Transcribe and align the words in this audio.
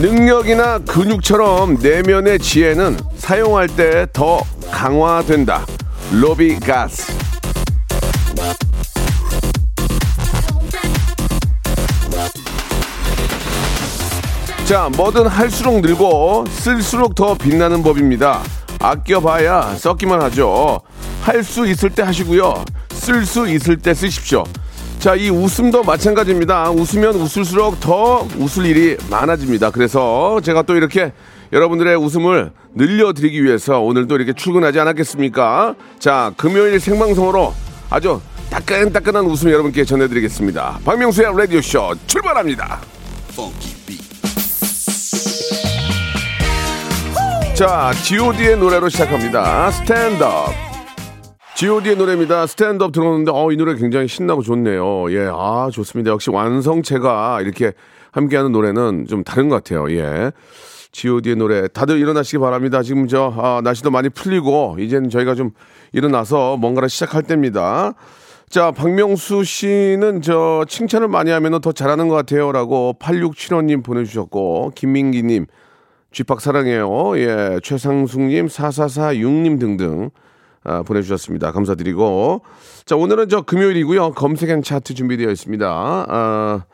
능력이나 0.00 0.78
근육처럼 0.80 1.78
내면의 1.80 2.38
지혜는 2.38 2.98
사용할 3.16 3.66
때 3.68 4.06
더 4.12 4.42
강화된다. 4.70 5.64
로비 6.12 6.60
가스. 6.60 7.12
자, 14.66 14.88
뭐든 14.96 15.26
할수록 15.28 15.80
늘고 15.80 16.44
쓸수록 16.50 17.14
더 17.14 17.34
빛나는 17.34 17.82
법입니다. 17.82 18.42
아껴봐야 18.80 19.76
썩기만 19.76 20.20
하죠. 20.22 20.80
할 21.22 21.42
수 21.42 21.66
있을 21.66 21.90
때 21.90 22.02
하시고요. 22.02 22.64
쓸 22.90 23.24
수 23.26 23.48
있을 23.48 23.76
때 23.76 23.94
쓰십시오. 23.94 24.44
자, 24.98 25.14
이 25.14 25.30
웃음도 25.30 25.84
마찬가지입니다. 25.84 26.70
웃으면 26.70 27.14
웃을수록 27.14 27.78
더 27.80 28.26
웃을 28.38 28.66
일이 28.66 28.96
많아집니다. 29.08 29.70
그래서 29.70 30.40
제가 30.42 30.62
또 30.62 30.74
이렇게 30.74 31.12
여러분들의 31.52 31.96
웃음을 31.96 32.50
늘려드리기 32.74 33.44
위해서 33.44 33.80
오늘도 33.80 34.16
이렇게 34.16 34.32
출근하지 34.32 34.80
않았겠습니까? 34.80 35.76
자, 35.98 36.32
금요일 36.36 36.80
생방송으로 36.80 37.54
아주 37.88 38.20
따끈따끈한 38.50 39.26
웃음 39.26 39.50
여러분께 39.50 39.84
전해드리겠습니다. 39.84 40.80
박명수의 40.84 41.36
라디오쇼 41.36 41.94
출발합니다. 42.06 42.80
자, 47.54 47.92
G.O.D의 48.02 48.58
노래로 48.58 48.88
시작합니다. 48.88 49.70
스탠드업. 49.70 50.65
G.O.D의 51.56 51.96
노래입니다. 51.96 52.46
스탠드업 52.46 52.92
들었는데, 52.92 53.32
어, 53.34 53.50
이 53.50 53.56
노래 53.56 53.74
굉장히 53.76 54.08
신나고 54.08 54.42
좋네요. 54.42 55.10
예, 55.12 55.26
아, 55.32 55.70
좋습니다. 55.72 56.10
역시 56.10 56.28
완성체가 56.28 57.40
이렇게 57.40 57.72
함께하는 58.12 58.52
노래는 58.52 59.06
좀 59.08 59.24
다른 59.24 59.48
것 59.48 59.64
같아요. 59.64 59.90
예. 59.90 60.32
G.O.D의 60.92 61.36
노래. 61.36 61.66
다들 61.68 61.98
일어나시기 61.98 62.36
바랍니다. 62.36 62.82
지금 62.82 63.08
저, 63.08 63.32
아, 63.34 63.62
날씨도 63.64 63.90
많이 63.90 64.10
풀리고, 64.10 64.76
이제는 64.78 65.08
저희가 65.08 65.34
좀 65.34 65.52
일어나서 65.92 66.58
뭔가를 66.58 66.90
시작할 66.90 67.22
때입니다. 67.22 67.94
자, 68.50 68.70
박명수 68.70 69.42
씨는 69.44 70.20
저 70.20 70.62
칭찬을 70.68 71.08
많이 71.08 71.30
하면 71.30 71.62
더 71.62 71.72
잘하는 71.72 72.08
것 72.08 72.16
같아요. 72.16 72.52
라고 72.52 72.94
8675님 72.98 73.82
보내주셨고, 73.82 74.72
김민기님, 74.74 75.46
쥐팍 76.12 76.42
사랑해요. 76.42 77.18
예, 77.18 77.60
최상숙님, 77.62 78.48
4446님 78.48 79.58
등등 79.58 80.10
아, 80.66 80.82
보내주셨습니다. 80.82 81.52
감사드리고. 81.52 82.42
자, 82.84 82.96
오늘은 82.96 83.28
저 83.28 83.42
금요일이고요. 83.42 84.12
검색엔 84.12 84.62
차트 84.62 84.94
준비되어 84.94 85.30
있습니다. 85.30 85.66
아, 85.68 86.64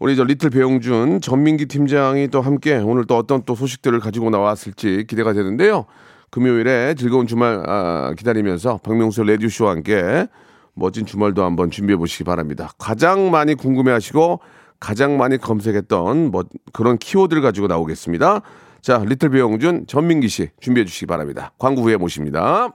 우리 0.00 0.16
저 0.16 0.24
리틀 0.24 0.50
배용준, 0.50 1.20
전민기 1.20 1.66
팀장이 1.66 2.28
또 2.28 2.40
함께 2.40 2.76
오늘 2.76 3.04
또 3.06 3.16
어떤 3.16 3.42
또 3.44 3.54
소식들을 3.54 3.98
가지고 4.00 4.30
나왔을지 4.30 5.04
기대가 5.08 5.32
되는데요. 5.32 5.86
금요일에 6.30 6.94
즐거운 6.94 7.26
주말 7.26 7.62
아, 7.66 8.12
기다리면서 8.16 8.80
박명수 8.82 9.22
레디오쇼와 9.22 9.70
함께 9.70 10.26
멋진 10.74 11.06
주말도 11.06 11.44
한번 11.44 11.70
준비해 11.70 11.96
보시기 11.96 12.24
바랍니다. 12.24 12.70
가장 12.78 13.30
많이 13.30 13.54
궁금해 13.54 13.92
하시고 13.92 14.40
가장 14.80 15.16
많이 15.16 15.38
검색했던 15.38 16.30
뭐 16.30 16.44
그런 16.72 16.98
키워드를 16.98 17.42
가지고 17.42 17.66
나오겠습니다. 17.66 18.42
자, 18.80 19.02
리틀 19.04 19.30
배용준, 19.30 19.86
전민기 19.86 20.28
씨 20.28 20.50
준비해 20.60 20.84
주시기 20.84 21.06
바랍니다. 21.06 21.52
광고 21.58 21.82
후에 21.82 21.96
모십니다. 21.96 22.74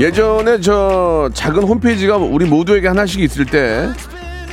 예전에 0.00 0.60
저 0.60 1.28
작은 1.34 1.64
홈페이지가 1.64 2.16
우리 2.16 2.46
모두에게 2.46 2.86
하나씩 2.86 3.20
있을 3.20 3.44
때 3.44 3.88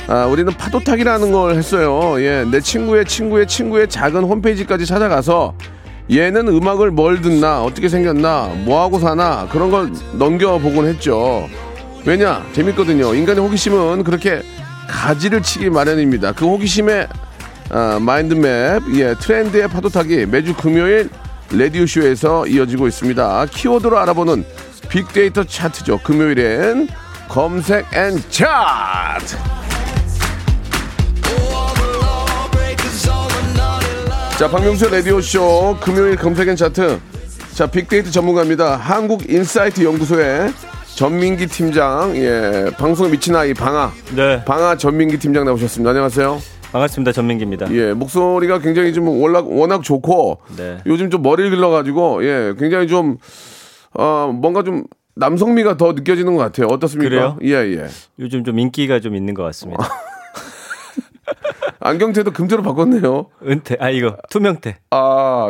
아, 0.08 0.26
우리는 0.26 0.52
파도 0.52 0.80
타기라는 0.80 1.30
걸 1.32 1.54
했어요. 1.54 2.20
예, 2.20 2.44
내 2.50 2.60
친구의 2.60 3.04
친구의 3.04 3.46
친구의 3.46 3.88
작은 3.88 4.24
홈페이지까지 4.24 4.86
찾아가서 4.86 5.54
얘는 6.10 6.48
음악을 6.48 6.92
뭘 6.92 7.20
듣나, 7.20 7.62
어떻게 7.62 7.88
생겼나, 7.88 8.52
뭐 8.64 8.80
하고 8.82 8.98
사나 8.98 9.48
그런 9.50 9.70
걸 9.70 9.90
넘겨보곤 10.14 10.86
했죠. 10.86 11.48
왜냐, 12.04 12.44
재밌거든요. 12.52 13.14
인간의 13.14 13.42
호기심은 13.42 14.04
그렇게 14.04 14.42
가지를 14.88 15.42
치기 15.42 15.70
마련입니다. 15.70 16.32
그 16.32 16.46
호기심의 16.46 17.08
아, 17.70 17.98
mind 18.00 18.41
map, 18.41 18.82
예, 18.94 19.14
트렌드의 19.14 19.68
파도타기 19.68 20.26
매주 20.26 20.54
금요일 20.54 21.08
레디오쇼에서 21.52 22.46
이어지고 22.46 22.86
있습니다. 22.86 23.46
키워드로 23.50 23.98
알아보는 23.98 24.44
빅데이터 24.96 25.44
차트죠. 25.44 25.98
금요일엔 25.98 26.88
검색 27.28 27.84
and 27.92 28.16
차트. 28.30 29.36
자, 34.38 34.48
박명수 34.50 34.88
라디오쇼 34.88 35.76
금요일 35.82 36.16
검색 36.16 36.48
and 36.48 36.56
차트. 36.56 36.98
자, 37.52 37.66
빅데이터 37.66 38.10
전문가입니다. 38.10 38.76
한국인사이트 38.76 39.84
연구소의 39.84 40.54
전민기 40.94 41.46
팀장, 41.46 42.16
예, 42.16 42.70
방송에 42.78 43.10
미친 43.10 43.36
아이 43.36 43.52
방아, 43.52 43.92
네, 44.14 44.42
방아 44.46 44.78
전민기 44.78 45.18
팀장 45.18 45.44
나오셨습니다. 45.44 45.90
안녕하세요. 45.90 46.40
반갑습니다. 46.72 47.12
전민기입니다. 47.12 47.70
예, 47.72 47.92
목소리가 47.92 48.60
굉장히 48.60 48.94
좀 48.94 49.08
워낙, 49.08 49.46
워낙 49.46 49.82
좋고, 49.82 50.38
네. 50.56 50.78
요즘 50.86 51.10
좀 51.10 51.20
머리를 51.20 51.50
길러가지고, 51.50 52.24
예, 52.24 52.54
굉장히 52.58 52.88
좀, 52.88 53.18
어, 53.98 54.30
뭔가 54.34 54.62
좀 54.62 54.84
남성미가 55.14 55.76
더 55.76 55.92
느껴지는 55.92 56.34
것 56.36 56.42
같아요. 56.42 56.66
어떻습니까? 56.68 57.08
그래요? 57.08 57.38
예, 57.42 57.54
예. 57.76 57.86
요즘 58.18 58.44
좀 58.44 58.58
인기가 58.58 59.00
좀 59.00 59.14
있는 59.16 59.34
것 59.34 59.42
같습니다. 59.44 59.82
안경테도 61.80 62.32
금태로 62.32 62.62
바꿨네요. 62.62 63.26
은퇴. 63.46 63.76
아 63.80 63.90
이거 63.90 64.16
투명태. 64.30 64.78
아, 64.90 65.48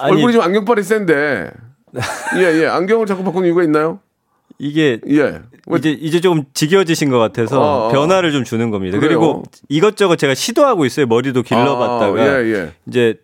아니. 0.00 0.12
얼굴이 0.12 0.32
좀 0.32 0.42
안경빨이 0.42 0.82
센데. 0.82 1.50
예, 2.38 2.62
예. 2.62 2.66
안경을 2.66 3.06
자꾸 3.06 3.22
바꾸는 3.24 3.46
이유가 3.46 3.62
있나요? 3.62 4.00
이게 4.58 5.00
예. 5.08 5.40
왜- 5.66 5.78
이제 5.78 5.90
이제 5.90 6.20
조금 6.20 6.44
지겨워지신 6.54 7.10
것 7.10 7.18
같아서 7.18 7.60
어, 7.60 7.86
어. 7.86 7.92
변화를 7.92 8.32
좀 8.32 8.44
주는 8.44 8.70
겁니다. 8.70 8.98
그래요? 8.98 9.18
그리고 9.18 9.42
이것저것 9.68 10.16
제가 10.16 10.34
시도하고 10.34 10.84
있어요. 10.86 11.06
머리도 11.06 11.42
길러봤다가 11.42 12.20
아, 12.20 12.26
예, 12.42 12.52
예. 12.54 12.72
이제 12.86 13.18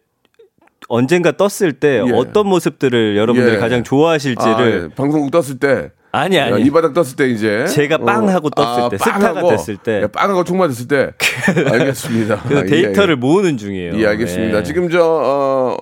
언젠가 0.92 1.32
떴을 1.32 1.72
때 1.72 2.02
예. 2.06 2.12
어떤 2.12 2.46
모습들을 2.48 3.16
여러분들이 3.16 3.54
예. 3.54 3.58
가장 3.58 3.80
아, 3.80 3.82
좋아하실지를 3.82 4.90
예. 4.90 4.94
방송국 4.94 5.30
떴을 5.30 5.58
때. 5.58 5.90
아, 6.14 6.28
니 6.28 6.36
야, 6.36 6.44
아니 6.44 6.66
이 6.66 6.70
바닥 6.70 6.92
떴을 6.92 7.16
때 7.16 7.30
이제. 7.30 7.64
제가 7.66 7.96
빵 7.96 8.28
하고 8.28 8.50
떴을 8.50 8.90
때, 8.90 8.98
스타가 8.98 9.32
빵하고, 9.32 9.48
됐을 9.48 9.78
때. 9.78 10.02
예, 10.02 10.06
빵하고 10.06 10.44
총 10.44 10.58
맞았을 10.58 10.88
때. 10.88 11.12
알겠습니다. 11.48 12.42
그래서 12.42 12.60
아, 12.60 12.64
예, 12.66 12.70
데이터를 12.70 13.14
예. 13.14 13.18
모으는 13.18 13.56
중이에요. 13.56 13.94
예, 13.96 14.06
알겠습니다. 14.08 14.58
네. 14.58 14.64
지금 14.64 14.90
저, 14.90 15.00
어, 15.02 15.76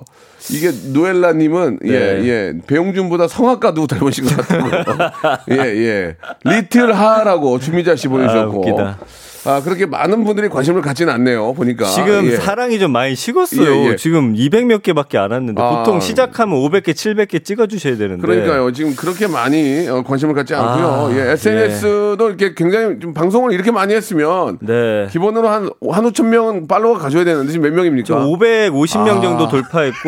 이게 0.49 0.71
노엘라님은, 0.93 1.81
예, 1.87 1.91
네. 1.91 2.29
예, 2.29 2.53
배용준보다 2.69 3.27
성악가도 3.27 3.89
닮으신 3.89 4.27
것 4.27 4.37
같다고. 4.37 5.51
예, 5.51 5.57
예. 5.57 6.17
리틀 6.45 6.93
하라고 6.93 7.59
주미자 7.59 7.97
씨 7.97 8.07
아, 8.07 8.11
보내주셨고. 8.11 8.61
웃기다. 8.61 8.99
아, 9.45 9.63
그렇게 9.63 9.87
많은 9.87 10.25
분들이 10.25 10.49
관심을 10.49 10.83
갖지는 10.83 11.13
않네요, 11.15 11.55
보니까. 11.55 11.87
지금 11.87 12.27
예. 12.27 12.37
사랑이 12.37 12.79
좀 12.79 12.93
많이 12.93 13.15
식었어요. 13.15 13.71
예, 13.71 13.91
예. 13.93 13.97
지금 13.97 14.35
200몇 14.35 14.83
개밖에 14.83 15.17
안 15.17 15.31
왔는데 15.31 15.63
아. 15.63 15.79
보통 15.79 16.01
시작하면 16.01 16.59
500개, 16.59 16.91
700개 16.91 17.43
찍어 17.43 17.67
주셔야 17.67 17.97
되는데. 17.97 18.21
그러니까요. 18.21 18.71
지금 18.73 18.95
그렇게 18.95 19.27
많이 19.27 19.89
어, 19.89 20.03
관심을 20.03 20.35
갖지 20.35 20.55
않고요. 20.55 20.87
아, 20.87 21.11
예, 21.15 21.33
SNS도 21.33 22.29
이렇게 22.29 22.55
굉장히 22.55 22.99
좀 23.01 23.15
방송을 23.15 23.53
이렇게 23.53 23.71
많이 23.71 23.95
했으면 23.95 24.59
네. 24.61 25.07
기본으로 25.11 25.49
한, 25.49 25.71
한 25.91 26.05
5천 26.05 26.27
명 26.27 26.67
팔로워가 26.67 27.01
가져야 27.01 27.25
되는데 27.25 27.51
지금 27.51 27.65
몇 27.69 27.75
명입니까? 27.75 28.05
지금 28.05 28.21
550명 28.21 29.19
아. 29.19 29.21
정도 29.21 29.49
돌파했고 29.49 30.01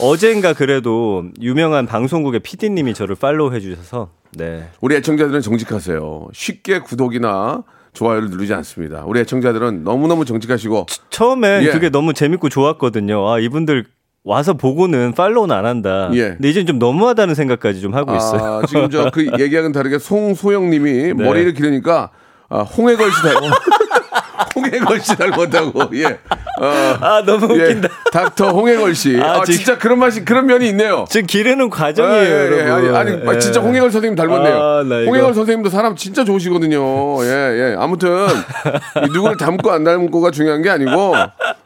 어젠가 0.00 0.52
그래도 0.52 1.24
유명한 1.40 1.86
방송국의 1.86 2.40
PD님이 2.40 2.94
저를 2.94 3.16
팔로우 3.16 3.52
해주셔서 3.54 4.10
네. 4.32 4.68
우리 4.80 4.94
애청자들은 4.96 5.40
정직하세요. 5.40 6.28
쉽게 6.32 6.78
구독이나 6.80 7.64
좋아요를 7.92 8.30
누르지 8.30 8.54
않습니다. 8.54 9.04
우리 9.06 9.20
애청자들은 9.20 9.84
너무너무 9.84 10.24
정직하시고 10.24 10.86
처음엔 11.10 11.64
예. 11.64 11.70
그게 11.70 11.88
너무 11.90 12.12
재밌고 12.14 12.48
좋았거든요. 12.48 13.28
아 13.28 13.38
이분들 13.38 13.86
와서 14.22 14.52
보고는 14.54 15.12
팔로우는 15.14 15.54
안 15.54 15.64
한다. 15.66 16.10
예. 16.14 16.30
근데 16.30 16.50
이제 16.50 16.64
좀 16.64 16.78
너무하다는 16.78 17.34
생각까지 17.34 17.80
좀 17.80 17.94
하고 17.94 18.14
있어요. 18.14 18.60
아, 18.62 18.62
지금 18.68 18.90
저 18.90 19.10
그 19.10 19.24
얘기하고는 19.38 19.72
다르게 19.72 19.98
송소영 19.98 20.70
님이 20.70 20.92
네. 20.92 21.12
머리를 21.14 21.52
기르니까 21.54 22.10
아, 22.48 22.60
홍해걸씨 22.62 23.22
닮 23.22 23.34
홍해걸 24.54 25.00
씨 25.00 25.16
닮았다고. 25.16 25.90
예. 25.94 26.04
어, 26.60 26.96
아 27.00 27.22
너무 27.24 27.46
웃긴다. 27.46 27.88
예, 27.88 28.10
닥터 28.12 28.50
홍해걸 28.50 28.94
씨. 28.94 29.18
아, 29.20 29.40
아, 29.40 29.44
지금- 29.44 29.56
진짜 29.56 29.78
그런 29.78 29.98
맛이 29.98 30.24
그런 30.24 30.46
면이 30.46 30.68
있네요. 30.70 31.04
지금 31.08 31.26
기르는 31.26 31.70
과정이에요, 31.70 32.22
예, 32.22 32.52
예, 32.52 32.56
예. 32.56 32.68
여러분. 32.68 32.94
아니, 32.94 33.12
아니 33.26 33.34
예. 33.36 33.38
진짜 33.38 33.60
홍해걸 33.60 33.90
선생님 33.90 34.16
닮았네요. 34.16 34.54
아, 34.56 34.80
홍해걸 34.82 35.34
선생님도 35.34 35.70
사람 35.70 35.96
진짜 35.96 36.24
좋으시거든요. 36.24 37.24
예, 37.24 37.28
예. 37.28 37.76
아무튼 37.78 38.26
이 39.06 39.08
누구를 39.12 39.36
닮고 39.36 39.70
안 39.70 39.84
닮고가 39.84 40.30
중요한 40.30 40.62
게 40.62 40.70
아니고 40.70 41.14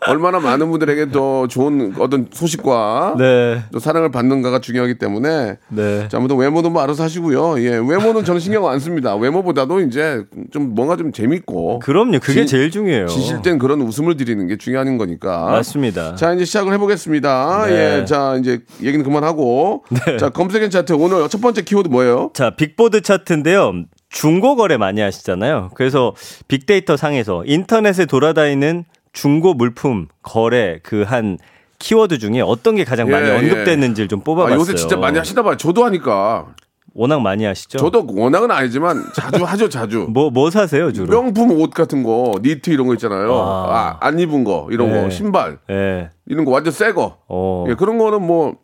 얼마나 0.09 0.39
많은 0.41 0.71
분들에게 0.71 1.11
더 1.11 1.47
좋은 1.49 1.95
어떤 1.99 2.29
소식과 2.33 3.15
네, 3.19 3.63
또 3.73 3.79
사랑을 3.79 4.11
받는가가 4.11 4.61
중요하기 4.61 4.99
때문에 4.99 5.57
네. 5.69 6.09
자, 6.09 6.19
아무튼 6.19 6.37
외모도 6.37 6.71
뭐 6.71 6.83
알아서 6.83 7.03
하시고요. 7.03 7.61
예, 7.63 7.71
외모는 7.71 8.25
저는 8.25 8.41
신경 8.41 8.67
안 8.69 8.79
씁니다. 8.81 9.15
외모보다도 9.17 9.81
이제 9.81 10.25
좀 10.53 10.75
뭔가 10.75 10.97
좀 10.97 11.13
재밌고 11.13 11.79
그럼요. 11.81 12.19
그게 12.21 12.43
지- 12.45 12.47
제일 12.47 12.71
중요해요. 12.71 13.07
지실 13.07 13.43
땐 13.43 13.59
그런 13.59 13.81
웃음을 13.83 14.17
드리는 14.17 14.47
게 14.47 14.57
중요한 14.59 14.99
거니까. 14.99 15.47
맞습니다. 15.51 16.15
자, 16.17 16.33
이제 16.35 16.45
시작을 16.45 16.73
해 16.73 16.79
보겠습니다. 16.79 17.67
네. 17.67 18.01
예, 18.01 18.05
자, 18.05 18.37
이제 18.39 18.61
얘기는 18.83 19.05
그만하고. 19.05 19.85
자, 20.19 20.29
검색엔 20.31 20.71
차트 20.71 20.93
오늘 20.95 21.29
첫 21.29 21.41
번째 21.41 21.63
키워드 21.63 21.89
뭐예요? 21.89 22.31
자, 22.35 22.51
빅보드 22.57 23.01
차트인데요. 23.03 23.73
중고 24.11 24.55
거래 24.57 24.77
많이 24.77 25.01
하시잖아요. 25.01 25.71
그래서 25.75 26.15
빅데이터 26.47 26.97
상에서 26.97 27.43
인터넷에 27.47 28.07
돌아다니는 28.07 28.85
중고 29.15 29.55
물품 29.55 30.09
거래 30.23 30.79
그 30.83 31.05
한 31.05 31.39
키워드 31.79 32.19
중에 32.19 32.41
어떤 32.41 32.77
게 32.77 32.85
가장 32.85 33.11
많이 33.11 33.29
예, 33.29 33.37
언급됐는지를 33.37 34.09
좀 34.09 34.21
아, 34.21 34.25
뽑아봤어요. 34.25 34.59
요새 34.59 34.75
진짜 34.75 34.97
많이 34.97 35.19
하시나 35.19 35.43
봐요. 35.43 35.57
저도 35.57 35.85
하니까. 35.85 36.47
워낙 36.95 37.21
많이 37.21 37.45
하시죠? 37.45 37.77
저도 37.79 38.07
워낙은 38.09 38.51
아니지만 38.51 39.05
자주 39.13 39.43
하죠, 39.45 39.69
자주. 39.69 40.07
뭐, 40.09 40.31
뭐 40.31 40.51
사세요, 40.51 40.93
주로? 40.93 41.09
명품 41.09 41.51
옷 41.61 41.71
같은 41.71 42.03
거, 42.05 42.33
니트 42.41 42.71
이런 42.71 42.87
거 42.87 42.95
있잖아요. 42.95 43.35
아. 43.35 43.99
아, 44.01 44.07
안 44.07 44.19
입은 44.19 44.45
거, 44.45 44.69
이런 44.71 44.93
네. 44.93 45.03
거, 45.03 45.11
신발, 45.11 45.59
예. 45.69 46.11
이런 46.27 46.45
거 46.45 46.53
완전 46.53 46.73
새 46.73 46.93
거. 46.93 47.19
어. 47.29 47.67
예, 47.69 47.75
그런 47.75 47.99
거는 47.99 48.23
뭐 48.23 48.55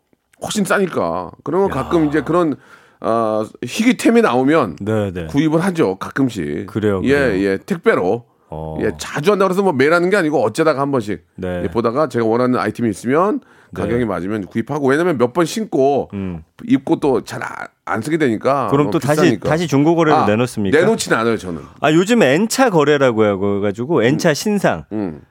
훨씬 0.41 0.63
싸니까. 0.63 1.31
그런 1.43 1.61
거 1.63 1.67
가끔 1.67 2.07
이제 2.07 2.21
그런 2.21 2.55
아, 3.01 3.45
희귀템이 3.63 4.21
나오면 4.21 4.77
네, 4.79 5.11
네. 5.11 5.25
구입을 5.25 5.59
하죠. 5.59 5.95
가끔씩. 5.97 6.67
그래요, 6.67 7.01
예, 7.03 7.09
그래요. 7.09 7.45
예. 7.51 7.57
택배로. 7.57 8.30
어. 8.51 8.77
예, 8.81 8.91
자주 8.97 9.31
한다고 9.31 9.49
해서 9.51 9.63
뭐 9.63 9.71
매일 9.73 9.93
하는 9.93 10.09
게 10.09 10.17
아니고 10.17 10.43
어쩌다가 10.43 10.81
한 10.81 10.91
번씩 10.91 11.25
네. 11.37 11.61
예, 11.63 11.67
보다가 11.69 12.07
제가 12.09 12.25
원하는 12.25 12.59
아이템이 12.59 12.89
있으면 12.89 13.39
가격이 13.73 14.03
맞으면 14.05 14.45
구입하고 14.47 14.87
왜냐면 14.89 15.17
몇 15.17 15.31
번 15.33 15.45
신고 15.45 16.09
입고 16.65 16.99
또 16.99 17.21
잘 17.21 17.41
안 17.85 18.01
쓰게 18.01 18.17
되니까 18.17 18.65
음. 18.67 18.71
그럼 18.71 18.87
어, 18.87 18.91
또 18.91 18.99
다시, 18.99 19.21
비싸니까. 19.21 19.49
다시 19.49 19.67
중고 19.67 19.95
거래로 19.95 20.15
아, 20.17 20.25
내놓습니까? 20.25 20.77
내놓지는 20.77 21.17
않아요, 21.17 21.37
저는. 21.37 21.61
아, 21.81 21.91
요즘 21.91 22.21
N차 22.21 22.69
거래라고 22.69 23.57
해가지고 23.57 24.03
N차 24.03 24.33
신상. 24.33 24.85
음. 24.91 25.21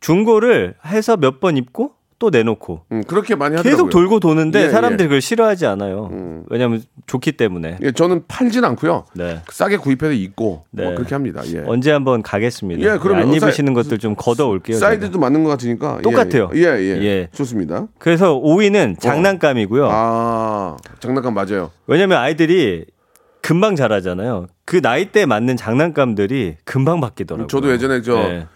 중고를 0.00 0.74
해서 0.86 1.16
몇 1.16 1.40
번 1.40 1.56
입고 1.56 1.92
또 2.20 2.28
내놓고. 2.28 2.82
음, 2.92 3.02
그렇게 3.06 3.34
많이 3.34 3.56
하더라고요. 3.56 3.72
계속 3.72 3.90
돌고 3.90 4.20
도는데 4.20 4.66
예, 4.66 4.68
사람들이 4.68 5.04
예. 5.04 5.08
그걸 5.08 5.20
싫어하지 5.22 5.64
않아요. 5.66 6.10
왜냐하면 6.50 6.82
좋기 7.06 7.32
때문에. 7.32 7.78
예, 7.80 7.92
저는 7.92 8.24
팔진 8.28 8.62
않고요. 8.62 9.06
네. 9.14 9.40
싸게 9.50 9.78
구입해서 9.78 10.12
입고 10.12 10.66
네. 10.70 10.84
뭐 10.84 10.94
그렇게 10.94 11.14
합니다. 11.14 11.42
예. 11.46 11.64
언제 11.66 11.90
한번 11.90 12.22
가겠습니다. 12.22 12.82
예, 12.82 12.98
그러면 12.98 13.28
안 13.28 13.34
입으시는 13.34 13.72
것들 13.72 13.96
좀 13.98 14.14
걷어 14.14 14.46
올게요. 14.48 14.76
사이즈도 14.76 15.18
맞는 15.18 15.44
것 15.44 15.50
같으니까 15.50 15.96
예, 15.98 16.02
똑같아요. 16.02 16.50
예, 16.54 16.60
예, 16.60 16.78
예. 16.78 17.02
예. 17.02 17.28
좋습니다. 17.32 17.88
그래서 17.98 18.38
5위는 18.38 19.00
장난감이고요. 19.00 19.88
아, 19.90 20.76
장난감 21.00 21.32
맞아요. 21.32 21.70
왜냐면 21.86 22.18
아이들이 22.18 22.84
금방 23.40 23.76
자라잖아요. 23.76 24.46
그 24.66 24.76
나이대에 24.82 25.24
맞는 25.24 25.56
장난감들이 25.56 26.56
금방 26.64 27.00
바뀌더라고요. 27.00 27.46
저도 27.46 27.72
예전에 27.72 28.02
저 28.02 28.14
네. 28.14 28.46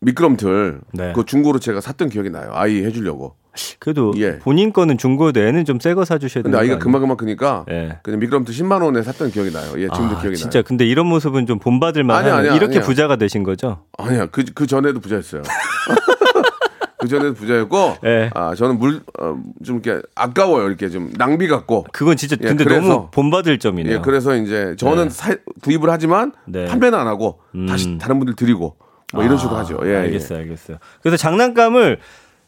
그 0.00 0.04
미끄럼틀 0.04 0.80
네. 0.92 1.12
그 1.14 1.24
중고로 1.24 1.58
제가 1.58 1.80
샀던 1.80 2.08
기억이 2.10 2.30
나요. 2.30 2.50
아이 2.52 2.84
해주려고. 2.84 3.34
그래도 3.78 4.12
예. 4.18 4.38
본인 4.38 4.70
거는 4.70 4.98
중고도 4.98 5.40
애는 5.40 5.64
좀 5.64 5.78
새 5.80 5.94
거 5.94 6.04
사주셔야 6.04 6.42
되는 6.42 6.52
근데 6.52 6.56
거 6.68 6.72
아이가? 6.74 6.78
금방 6.84 7.00
금방 7.00 7.16
크니까 7.16 7.64
예. 7.70 7.98
그냥 8.02 8.20
미끄럼틀 8.20 8.54
10만 8.54 8.82
원에 8.84 9.02
샀던 9.02 9.30
기억이 9.30 9.50
나요. 9.50 9.72
예, 9.78 9.88
지금도 9.88 10.16
아, 10.16 10.20
기억이 10.20 10.36
진짜 10.36 10.58
나요. 10.58 10.64
근데 10.66 10.84
이런 10.86 11.06
모습은 11.06 11.46
좀 11.46 11.58
본받을 11.58 12.04
만한 12.04 12.44
이렇게 12.44 12.64
아니야. 12.66 12.80
부자가 12.82 13.16
되신 13.16 13.42
거죠? 13.44 13.84
아니야, 13.96 14.26
그, 14.26 14.44
그 14.54 14.66
전에도 14.66 15.00
부자였어요. 15.00 15.40
그 16.98 17.08
전에도 17.08 17.32
부자였고, 17.34 17.96
예. 18.04 18.30
아, 18.34 18.54
저는 18.54 18.78
물, 18.78 19.00
어, 19.20 19.38
좀 19.64 19.80
이렇게 19.82 20.02
아까워요. 20.14 20.66
이렇게 20.68 20.88
좀 20.90 21.10
낭비 21.16 21.46
같고. 21.48 21.86
그건 21.92 22.16
진짜 22.16 22.36
예, 22.42 22.46
근데 22.48 22.64
그래서- 22.64 22.86
너무 22.88 23.08
본받을 23.10 23.58
점이네요. 23.58 23.94
예, 23.96 23.98
그래서 24.00 24.34
이제 24.36 24.74
저는 24.78 25.04
네. 25.04 25.10
사- 25.10 25.36
구입을 25.62 25.88
하지만 25.90 26.32
네. 26.46 26.66
판매는 26.66 26.98
안 26.98 27.06
하고 27.06 27.40
음. 27.54 27.66
다시 27.66 27.96
다른 27.98 28.18
분들 28.18 28.34
드리고 28.34 28.76
뭐 29.12 29.24
이런 29.24 29.38
식으로 29.38 29.56
하죠. 29.58 29.78
예, 29.84 29.90
예. 29.90 29.96
알겠어요, 29.96 30.38
알겠어요. 30.40 30.78
그래서 31.02 31.16
장난감을 31.16 31.98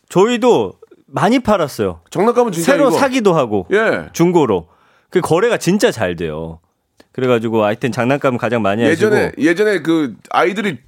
저희도 0.08 0.74
많이 1.06 1.38
팔았어요. 1.38 2.00
장난감은 2.10 2.52
진짜 2.52 2.72
새로 2.72 2.88
이거, 2.88 2.98
사기도 2.98 3.34
하고 3.34 3.66
예. 3.72 4.08
중고로 4.12 4.68
그 5.10 5.20
거래가 5.20 5.56
진짜 5.56 5.90
잘 5.90 6.16
돼요. 6.16 6.60
그래가지고 7.12 7.64
하여튼 7.64 7.92
장난감 7.92 8.36
가장 8.36 8.62
많이 8.62 8.82
예전에 8.82 9.24
하시고 9.24 9.42
예전에 9.42 9.82
그 9.82 10.14
아이들이 10.30 10.78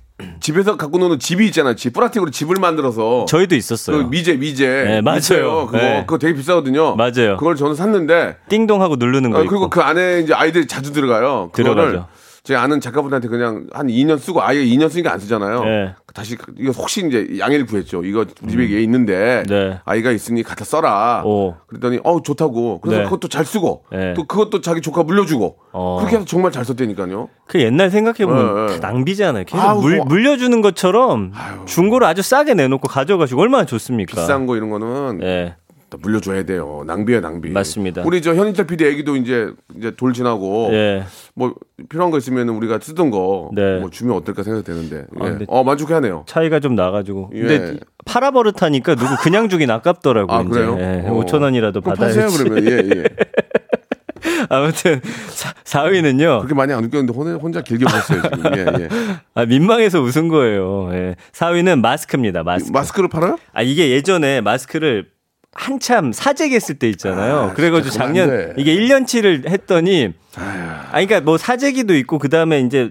집에서 0.40 0.76
갖고 0.76 0.98
노는 0.98 1.18
집이 1.18 1.46
있잖아요. 1.46 1.76
집 1.76 1.94
플라스틱으로 1.94 2.30
집을 2.30 2.56
만들어서 2.60 3.24
저희도 3.26 3.50
그 3.50 3.56
있었어요. 3.56 4.06
미제 4.08 4.34
미제 4.34 4.68
네, 4.68 5.00
맞아요. 5.00 5.18
있어요. 5.18 5.66
그거 5.66 5.78
네. 5.78 6.00
그거 6.06 6.18
되게 6.18 6.34
비싸거든요. 6.34 6.94
맞아요. 6.96 7.36
그걸 7.38 7.56
저는 7.56 7.74
샀는데 7.74 8.36
띵동하고 8.48 8.96
누르는 8.96 9.30
거 9.30 9.38
어, 9.38 9.42
있고. 9.42 9.50
그리고 9.50 9.70
그 9.70 9.80
안에 9.80 10.20
이제 10.20 10.34
아이들이 10.34 10.66
자주 10.66 10.92
들어가요. 10.92 11.50
그거를 11.52 11.74
들어가죠. 11.74 12.08
제 12.42 12.54
아는 12.56 12.80
작가분한테 12.80 13.28
그냥 13.28 13.66
한 13.72 13.88
2년 13.88 14.18
쓰고 14.18 14.42
아예 14.42 14.64
2년 14.64 14.88
쓰니까 14.88 15.12
안 15.12 15.18
쓰잖아요. 15.18 15.64
네. 15.64 15.94
다시 16.14 16.36
그- 16.36 16.52
이거 16.58 16.72
혹시 16.72 17.06
이제 17.06 17.38
양해를 17.38 17.66
구했죠. 17.66 18.02
이거 18.04 18.24
우리 18.42 18.50
집에 18.50 18.72
얘 18.72 18.80
있는데 18.82 19.42
네. 19.46 19.78
아이가 19.84 20.10
있으니 20.10 20.42
갖다 20.42 20.64
써라. 20.64 21.22
오. 21.24 21.54
그랬더니 21.66 22.00
어 22.02 22.22
좋다고. 22.22 22.80
그래서 22.80 22.98
네. 22.98 23.04
그것도 23.04 23.28
잘 23.28 23.44
쓰고 23.44 23.84
네. 23.92 24.14
또 24.14 24.24
그것도 24.26 24.62
자기 24.62 24.80
조카 24.80 25.02
물려주고 25.02 25.56
어. 25.72 25.96
그렇게 25.98 26.16
해서 26.16 26.24
정말 26.24 26.50
잘 26.50 26.64
썼다니까요. 26.64 27.28
그 27.46 27.60
옛날 27.60 27.90
생각해 27.90 28.24
보면 28.26 28.66
네, 28.66 28.72
네. 28.74 28.80
다 28.80 28.90
낭비잖아요. 28.90 29.44
계속 29.44 29.62
아우, 29.62 29.80
물, 29.82 29.96
뭐. 29.98 30.06
물려주는 30.06 30.60
것처럼 30.62 31.32
중고를 31.66 32.06
아주 32.06 32.22
싸게 32.22 32.54
내놓고 32.54 32.88
가져가시고 32.88 33.40
얼마나 33.40 33.66
좋습니까? 33.66 34.14
비싼 34.20 34.46
거 34.46 34.56
이런 34.56 34.70
거는 34.70 35.20
물려줘야 35.98 36.44
돼요. 36.44 36.82
낭비야 36.86 37.20
낭비. 37.20 37.50
맞습니다. 37.50 38.02
우리 38.04 38.22
저 38.22 38.34
현인철 38.34 38.66
PD 38.66 38.84
애기도 38.86 39.16
이제 39.16 39.52
이제 39.76 39.92
돌 39.96 40.12
지나고 40.12 40.68
예. 40.72 41.04
뭐 41.34 41.54
필요한 41.88 42.10
거 42.10 42.18
있으면 42.18 42.48
우리가 42.48 42.78
쓰던 42.80 43.10
거 43.10 43.50
네. 43.54 43.78
뭐 43.78 43.90
주면 43.90 44.16
어떨까 44.16 44.42
생각되는데. 44.42 44.96
예. 44.96 45.24
아, 45.24 45.38
어 45.48 45.64
만족해하네요. 45.64 46.24
차이가 46.26 46.60
좀 46.60 46.74
나가지고. 46.74 47.30
예. 47.34 47.40
근데 47.40 47.80
팔아버릇하니까 48.06 48.94
누구 48.94 49.16
그냥 49.22 49.48
주긴 49.48 49.70
아깝더라고. 49.70 50.32
아. 50.32 50.42
그래요? 50.44 50.76
예, 50.78 51.04
어. 51.06 51.12
5천 51.24 51.42
원이라도 51.42 51.80
받아야지. 51.80 52.18
파세요 52.20 52.44
그러면 52.44 52.64
예 52.70 52.98
예. 52.98 53.04
아무튼 54.48 55.00
4 55.64 55.84
위는요. 55.84 56.38
그렇게 56.38 56.54
많이 56.54 56.72
안 56.72 56.84
웃겼는데 56.84 57.12
혼자, 57.12 57.34
혼자 57.36 57.60
길게 57.62 57.84
웃었어요 57.84 58.22
지금. 58.22 58.56
예 58.56 58.84
예. 58.84 58.88
아, 59.34 59.44
민망해서 59.46 60.00
웃은 60.00 60.28
거예요. 60.28 60.90
예. 60.92 61.16
4위는 61.32 61.80
마스크입니다. 61.80 62.42
마스크. 62.42 62.70
마스크를 62.72 63.08
팔아요? 63.08 63.38
아 63.52 63.62
이게 63.62 63.90
예전에 63.90 64.40
마스크를 64.40 65.06
한참 65.52 66.12
사재기했을 66.12 66.76
때 66.76 66.88
있잖아요. 66.90 67.36
아, 67.36 67.52
그래가지고 67.54 67.90
작년 67.92 68.28
돼. 68.30 68.54
이게 68.56 68.74
1년치를 68.76 69.48
했더니 69.48 70.12
아 70.36 70.88
그러니까 70.92 71.20
뭐 71.20 71.38
사재기도 71.38 71.94
있고 71.96 72.18
그 72.18 72.28
다음에 72.28 72.60
이제 72.60 72.90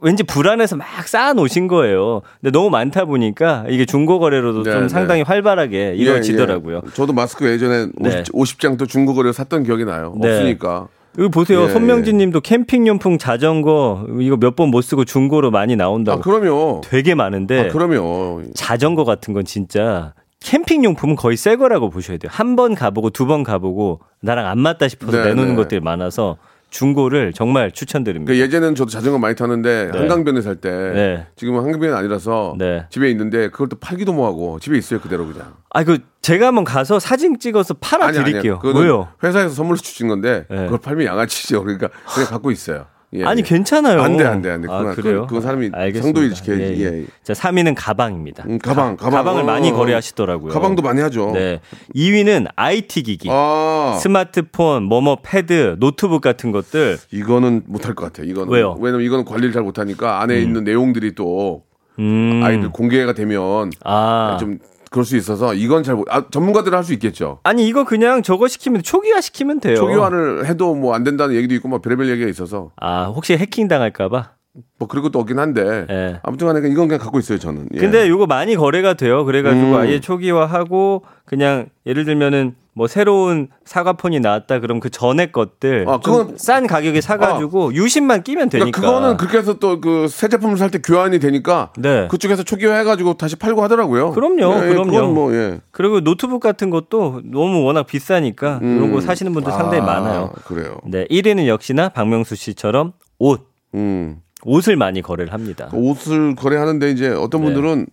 왠지 0.00 0.22
불안해서 0.22 0.76
막 0.76 0.86
쌓아 1.06 1.34
놓으신 1.34 1.68
거예요. 1.68 2.22
근데 2.40 2.50
너무 2.50 2.70
많다 2.70 3.04
보니까 3.04 3.64
이게 3.68 3.84
중고 3.84 4.18
거래로도 4.18 4.62
네, 4.64 4.72
좀 4.72 4.82
네. 4.82 4.88
상당히 4.88 5.22
활발하게 5.22 5.94
이루어지더라고요. 5.96 6.76
예, 6.84 6.88
예. 6.88 6.94
저도 6.94 7.12
마스크 7.12 7.46
예전에 7.48 7.88
네. 7.96 8.22
50, 8.32 8.58
50장 8.58 8.78
또 8.78 8.86
중국어를 8.86 9.32
샀던 9.32 9.62
기억이 9.62 9.84
나요. 9.84 10.14
네. 10.20 10.30
없으니까. 10.32 10.88
이거 11.18 11.28
보세요. 11.28 11.64
예, 11.64 11.68
손명진 11.68 12.16
님도 12.18 12.40
캠핑용품, 12.40 13.18
자전거 13.18 14.06
이거 14.20 14.36
몇 14.36 14.54
번 14.56 14.70
못 14.70 14.80
쓰고 14.82 15.04
중고로 15.04 15.50
많이 15.50 15.76
나온다고. 15.76 16.18
아 16.20 16.22
그럼요. 16.22 16.80
되게 16.84 17.14
많은데 17.14 17.68
아 17.68 17.72
그럼요. 17.72 18.42
자전거 18.54 19.04
같은 19.04 19.34
건 19.34 19.44
진짜 19.44 20.14
캠핑 20.40 20.84
용품은 20.84 21.16
거의 21.16 21.36
새 21.36 21.56
거라고 21.56 21.90
보셔야 21.90 22.16
돼요. 22.18 22.30
한 22.32 22.56
번 22.56 22.74
가보고 22.74 23.10
두 23.10 23.26
번 23.26 23.42
가보고 23.44 24.00
나랑 24.22 24.46
안 24.46 24.58
맞다 24.58 24.88
싶어서 24.88 25.18
네, 25.18 25.24
내놓는 25.26 25.50
네. 25.50 25.56
것들이 25.56 25.80
많아서 25.80 26.36
중고를 26.70 27.32
정말 27.32 27.72
추천드립니다. 27.72 28.32
그 28.32 28.38
예전에는 28.38 28.74
저도 28.74 28.90
자전거 28.90 29.18
많이 29.18 29.34
탔는데 29.34 29.90
네. 29.92 29.98
한강변에 29.98 30.40
살때 30.40 30.70
네. 30.70 31.26
지금은 31.36 31.64
한강변이 31.64 31.92
아니라서 31.92 32.54
네. 32.58 32.86
집에 32.90 33.10
있는데 33.10 33.48
그걸 33.50 33.68
또 33.68 33.76
팔기도 33.78 34.12
뭐하고 34.12 34.58
집에 34.60 34.78
있어요 34.78 35.00
그대로 35.00 35.26
그냥. 35.26 35.54
아, 35.70 35.84
그 35.84 35.98
제가 36.22 36.46
한번 36.48 36.64
가서 36.64 36.98
사진 36.98 37.38
찍어서 37.38 37.74
팔아. 37.74 38.12
드릴게요. 38.12 38.60
왜요? 38.62 39.08
회사에서 39.22 39.48
선물로 39.54 39.76
주신 39.78 40.08
건데 40.08 40.46
네. 40.48 40.64
그걸 40.64 40.78
팔면 40.78 41.06
양아치죠. 41.06 41.62
그러니까 41.62 41.88
그냥 42.14 42.28
갖고 42.30 42.50
있어요. 42.50 42.86
예, 43.12 43.24
아니 43.24 43.40
예. 43.40 43.42
괜찮아요. 43.44 44.00
안 44.02 44.16
돼, 44.16 44.24
안 44.24 44.40
돼, 44.40 44.50
안 44.50 44.60
돼. 44.60 44.68
아, 44.70 44.78
그건- 44.78 44.94
그래요? 44.94 45.12
그건- 45.22 45.26
그건 45.26 45.42
사람이 45.42 45.70
알겠습니다. 45.72 46.02
상도를 46.04 46.32
지켜야지. 46.34 46.82
예, 46.84 47.00
예. 47.00 47.04
자, 47.24 47.32
3위는 47.32 47.74
가방입니다. 47.76 48.44
음, 48.48 48.58
가방, 48.58 48.96
가방. 48.96 49.36
을 49.36 49.42
어, 49.42 49.44
많이 49.44 49.70
어. 49.70 49.74
거래하시더라고요. 49.74 50.52
가방도 50.52 50.82
많이 50.82 51.00
하죠. 51.00 51.32
네. 51.32 51.60
2위는 51.94 52.46
IT 52.54 53.02
기기. 53.02 53.28
아 53.30 53.98
스마트폰, 54.00 54.84
뭐뭐 54.84 55.18
패드, 55.22 55.76
노트북 55.80 56.20
같은 56.20 56.52
것들 56.52 56.98
이거는 57.10 57.62
못할 57.66 57.94
것 57.94 58.04
같아요. 58.04 58.30
이거는 58.30 58.52
왜요? 58.52 58.76
왜냐면 58.80 59.04
이거는 59.04 59.24
관리를 59.24 59.52
잘 59.52 59.62
못하니까 59.62 60.20
안에 60.22 60.40
있는 60.40 60.62
내용들이 60.64 61.14
또 61.16 61.64
음. 61.98 62.40
아이들 62.44 62.70
공개가 62.70 63.12
되면 63.12 63.70
아. 63.84 64.36
좀 64.38 64.58
그럴 64.90 65.04
수 65.04 65.16
있어서 65.16 65.54
이건 65.54 65.82
잘 65.84 65.94
못. 65.94 66.04
아, 66.10 66.24
전문가들은 66.30 66.76
할 66.76 66.84
수 66.84 66.92
있겠죠. 66.94 67.38
아니 67.44 67.66
이거 67.68 67.84
그냥 67.84 68.22
저거 68.22 68.48
시키면 68.48 68.82
초기화 68.82 69.20
시키면 69.20 69.60
돼요. 69.60 69.76
초기화를 69.76 70.46
해도 70.46 70.74
뭐 70.74 70.94
안 70.94 71.04
된다는 71.04 71.34
얘기도 71.36 71.54
있고 71.54 71.68
뭐 71.68 71.78
별의별 71.80 72.08
얘기가 72.08 72.28
있어서 72.28 72.72
아 72.76 73.04
혹시 73.04 73.36
해킹 73.36 73.68
당할까봐. 73.68 74.32
뭐 74.80 74.88
그런 74.88 75.04
것도 75.04 75.20
없긴 75.20 75.38
한데 75.38 75.86
예. 75.88 76.18
아무튼간에 76.24 76.58
이건 76.68 76.88
그냥 76.88 76.98
갖고 76.98 77.20
있어요 77.20 77.38
저는. 77.38 77.68
예. 77.74 77.78
근데 77.78 78.06
이거 78.08 78.26
많이 78.26 78.56
거래가 78.56 78.94
돼요. 78.94 79.24
그래가지고 79.24 79.66
음. 79.68 79.74
아예 79.76 80.00
초기화하고 80.00 81.04
그냥 81.24 81.68
예를 81.86 82.04
들면은 82.04 82.56
뭐 82.72 82.86
새로운 82.86 83.48
사과폰이 83.64 84.20
나왔다 84.20 84.60
그럼 84.60 84.78
그 84.78 84.90
전에 84.90 85.26
것들 85.32 85.86
아, 85.88 85.98
좀 86.02 86.14
그건- 86.26 86.38
싼 86.38 86.66
가격에 86.68 87.00
사가지고 87.00 87.74
유심만 87.74 88.22
끼면 88.22 88.48
되니까. 88.48 88.70
그러니까 88.70 88.80
그거는 88.80 89.16
그렇게 89.16 89.38
해서 89.38 89.54
또 89.58 89.80
그 89.80 90.06
새 90.08 90.28
제품을 90.28 90.56
살 90.56 90.70
때 90.70 90.78
교환이 90.80 91.18
되니까 91.18 91.72
네. 91.78 92.06
그쪽에서 92.08 92.42
초기화 92.44 92.74
해가지고 92.76 93.14
다시 93.14 93.34
팔고 93.36 93.62
하더라고요. 93.64 94.12
그럼요, 94.12 94.62
예, 94.62 94.66
예, 94.66 94.68
그럼요. 94.68 95.12
뭐 95.12 95.34
예. 95.34 95.60
그리고 95.72 96.00
노트북 96.00 96.40
같은 96.40 96.70
것도 96.70 97.22
너무 97.24 97.64
워낙 97.64 97.86
비싸니까 97.86 98.60
이런 98.62 98.92
거 98.92 99.00
사시는 99.00 99.32
분들 99.32 99.50
상당히 99.52 99.82
아, 99.82 99.86
많아요. 99.86 100.32
그래요. 100.44 100.78
네, 100.86 101.06
1위는 101.10 101.46
역시나 101.48 101.88
박명수 101.90 102.36
씨처럼 102.36 102.92
옷. 103.18 103.48
음. 103.74 104.20
옷을 104.44 104.76
많이 104.76 105.02
거래를 105.02 105.32
합니다. 105.32 105.68
옷을 105.74 106.34
거래하는데 106.34 106.90
이제 106.92 107.08
어떤 107.08 107.40
네. 107.42 107.46
분들은 107.52 107.86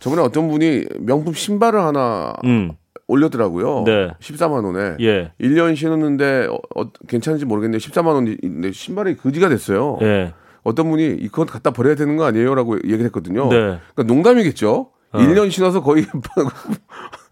저번에 0.00 0.20
어떤 0.22 0.48
분이 0.48 0.84
명품 1.00 1.32
신발을 1.32 1.80
하나 1.80 2.34
음. 2.44 2.72
올렸더라고요. 3.08 3.84
네. 3.84 4.10
14만 4.20 4.64
원에. 4.64 4.96
예. 5.00 5.32
1년 5.40 5.76
신었는데 5.76 6.48
어, 6.50 6.58
어, 6.76 6.90
괜찮은지 7.08 7.44
모르겠는데 7.44 7.84
14만 7.86 8.14
원인데 8.14 8.72
신발이 8.72 9.16
거지가 9.16 9.48
됐어요. 9.48 9.98
예. 10.02 10.32
어떤 10.64 10.90
분이 10.90 11.18
이거 11.20 11.44
갖다 11.44 11.70
버려야 11.70 11.94
되는 11.94 12.16
거 12.16 12.24
아니에요라고 12.24 12.78
얘기를 12.78 13.04
했거든요. 13.06 13.48
네. 13.48 13.78
그러니까 13.94 14.02
농담이겠죠. 14.02 14.90
어. 15.12 15.18
1년 15.18 15.50
신어서 15.50 15.82
거의 15.82 16.02
신어 16.02 16.20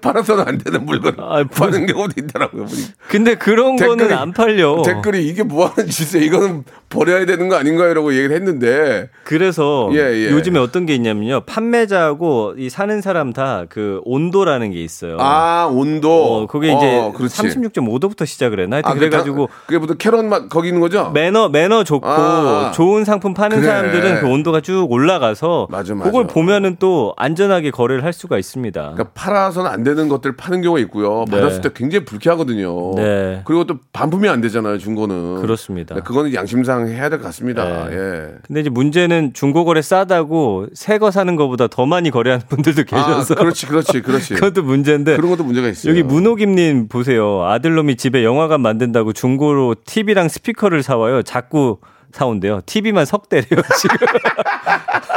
팔아서는 0.00 0.44
안 0.46 0.58
되는 0.58 0.84
물건 0.86 1.16
아, 1.18 1.42
파는 1.44 1.86
경우도 1.86 2.14
있더라고요. 2.18 2.66
근데 3.08 3.34
그런 3.34 3.76
댓글이- 3.76 3.86
거는 3.98 4.12
안 4.12 4.32
팔려. 4.32 4.82
댓글이 4.84 5.26
이게 5.26 5.42
뭐 5.42 5.66
하는 5.66 5.88
짓이에요? 5.90 6.24
이거는 6.24 6.64
버려야 6.88 7.26
되는 7.26 7.48
거 7.48 7.56
아닌가요?라고 7.56 8.14
얘기를 8.14 8.34
했는데 8.36 9.10
그래서 9.24 9.90
예, 9.92 9.98
예. 9.98 10.30
요즘에 10.30 10.58
어떤 10.60 10.86
게 10.86 10.94
있냐면요. 10.94 11.40
판매자하고 11.46 12.54
이 12.58 12.68
사는 12.70 13.00
사람 13.00 13.32
다 13.32 13.66
그 13.68 14.00
온도라는 14.04 14.70
게 14.70 14.82
있어요. 14.82 15.16
아 15.20 15.66
온도. 15.70 16.12
어, 16.42 16.46
그게 16.46 16.68
이제 16.72 16.98
어, 16.98 17.12
그렇지. 17.12 17.36
36.5도부터 17.42 18.24
시작을 18.26 18.60
했나? 18.60 18.76
하여튼 18.76 18.90
아, 18.90 18.94
그래가지고 18.94 19.46
그 19.46 19.52
다- 19.52 19.58
그게 19.66 19.78
무슨 19.78 19.98
캐럿 19.98 20.24
맛 20.24 20.48
거기 20.48 20.68
있는 20.68 20.80
거죠? 20.80 21.10
매너 21.10 21.48
매너 21.48 21.84
좋고 21.84 22.06
아, 22.06 22.68
아. 22.68 22.70
좋은 22.72 23.04
상품 23.04 23.34
파는 23.34 23.60
그래. 23.60 23.68
사람들은 23.68 24.20
그 24.20 24.26
온도가 24.28 24.60
쭉 24.60 24.86
올라가서 24.90 25.66
맞아, 25.70 25.94
맞아. 25.94 26.04
그걸 26.10 26.26
보면은 26.26 26.76
또 26.78 27.14
안전하게 27.16 27.70
거래를 27.72 28.04
할 28.04 28.12
수가 28.12 28.38
있습니다. 28.38 28.80
그러니까 28.80 29.10
팔아서 29.14 29.55
는 29.62 29.72
안 29.72 29.82
되는 29.82 30.08
것들 30.08 30.36
파는 30.36 30.62
경우가 30.62 30.80
있고요. 30.82 31.24
네. 31.30 31.36
받았을 31.40 31.60
때 31.60 31.70
굉장히 31.74 32.04
불쾌하거든요. 32.04 32.94
네. 32.96 33.42
그리고 33.44 33.64
또 33.64 33.78
반품이 33.92 34.28
안 34.28 34.40
되잖아요. 34.40 34.78
중고는. 34.78 35.40
그렇습니다. 35.42 35.94
네, 35.94 36.00
그거는 36.02 36.34
양심상 36.34 36.88
해야 36.88 37.08
될 37.08 37.18
것 37.18 37.26
같습니다. 37.26 37.88
네. 37.88 37.96
예. 37.96 38.34
근데 38.46 38.60
이제 38.60 38.70
문제는 38.70 39.32
중고 39.34 39.64
거래 39.64 39.82
싸다고 39.82 40.66
새 40.74 40.98
거 40.98 41.10
사는 41.10 41.34
것보다 41.36 41.66
더 41.68 41.84
많이 41.86 42.10
거래하는 42.10 42.46
분들도 42.48 42.84
계셔서 42.84 43.34
아, 43.34 43.36
그렇지, 43.38 43.66
그렇지, 43.66 44.00
그렇지. 44.02 44.34
그것도 44.34 44.62
문제인데 44.62 45.16
그런 45.16 45.30
것도 45.30 45.44
문제가 45.44 45.68
있어요. 45.68 45.90
여기 45.90 46.02
문호김님 46.02 46.88
보세요. 46.88 47.44
아들놈이 47.44 47.96
집에 47.96 48.24
영화관 48.24 48.60
만든다고 48.62 49.12
중고로 49.12 49.74
TV랑 49.84 50.28
스피커를 50.28 50.82
사와요. 50.82 51.22
자꾸 51.22 51.78
사온대요. 52.12 52.60
TV만 52.64 53.04
석 53.04 53.28
대래요 53.28 53.60
지금. 53.78 53.96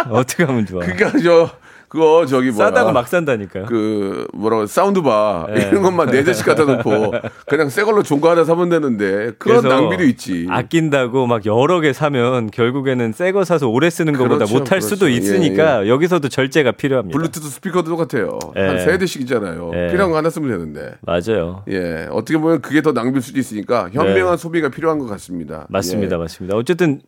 어떻게 0.11 0.43
하면 0.43 0.65
좋아? 0.65 0.81
그러니까 0.85 1.17
저 1.23 1.49
그거 1.89 2.25
저기 2.27 2.51
뭐야. 2.51 2.67
싸다고 2.67 2.91
막 2.91 3.07
산다니까요. 3.07 3.65
그 3.65 4.27
뭐라고 4.33 4.65
사운드바 4.67 5.47
네. 5.53 5.67
이런 5.69 5.81
것만 5.81 6.11
네 6.11 6.23
대씩 6.23 6.45
갖다 6.45 6.63
놓고 6.65 7.13
그냥 7.49 7.69
새 7.69 7.83
걸로 7.83 8.03
종가 8.03 8.31
하나 8.31 8.43
사면 8.43 8.69
되는데 8.69 9.31
그런 9.39 9.67
낭비도 9.67 10.03
있지. 10.03 10.45
아낀다고 10.49 11.25
막 11.27 11.45
여러 11.45 11.79
개 11.79 11.91
사면 11.93 12.51
결국에는 12.51 13.11
새 13.13 13.31
거 13.31 13.43
사서 13.43 13.67
오래 13.69 13.89
쓰는 13.89 14.13
것보다 14.13 14.35
그렇죠, 14.45 14.53
못할 14.57 14.81
수도 14.81 15.05
그렇죠. 15.05 15.09
있으니까 15.19 15.87
여기서도 15.87 16.29
절제가 16.29 16.71
필요합니다. 16.73 17.17
블루투스 17.17 17.49
스피커도 17.49 17.89
똑같아요. 17.95 18.39
예. 18.55 18.61
한세 18.61 18.97
대씩 18.97 19.21
있잖아요. 19.21 19.71
예. 19.75 19.87
필요한 19.91 20.11
거 20.11 20.17
하나 20.17 20.29
쓰면 20.29 20.49
되는데. 20.49 20.93
맞아요. 21.01 21.63
예, 21.69 22.07
어떻게 22.11 22.37
보면 22.37 22.61
그게 22.61 22.81
더 22.81 22.91
낭비일 22.91 23.21
수도 23.21 23.39
있으니까 23.39 23.89
현명한 23.91 24.37
소비가 24.37 24.69
필요한 24.69 24.99
것 24.99 25.05
같습니다. 25.07 25.59
네. 25.59 25.65
맞습니다, 25.69 26.15
예. 26.15 26.19
맞습니다. 26.19 26.55
어쨌든 26.55 27.01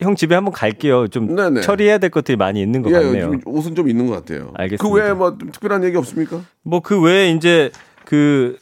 형 0.00 0.16
집에 0.16 0.34
한번 0.34 0.52
갈게요. 0.52 1.08
좀 1.08 1.34
네네. 1.34 1.60
처리해야 1.62 1.98
될 1.98 2.10
것들이 2.10 2.36
많이 2.36 2.60
있는 2.60 2.82
것 2.82 2.90
예, 2.90 2.94
같네요. 2.94 3.30
좀 3.30 3.40
옷은 3.46 3.74
좀 3.74 3.88
있는 3.88 4.06
것 4.06 4.14
같아요. 4.14 4.50
알겠습니다. 4.54 4.82
그 4.82 4.90
외에 4.94 5.12
뭐 5.14 5.36
특별한 5.38 5.84
얘기 5.84 5.96
없습니까? 5.96 6.40
뭐 6.62 6.80
그 6.80 7.00
외에 7.00 7.30
이제 7.30 7.70
그, 8.04 8.56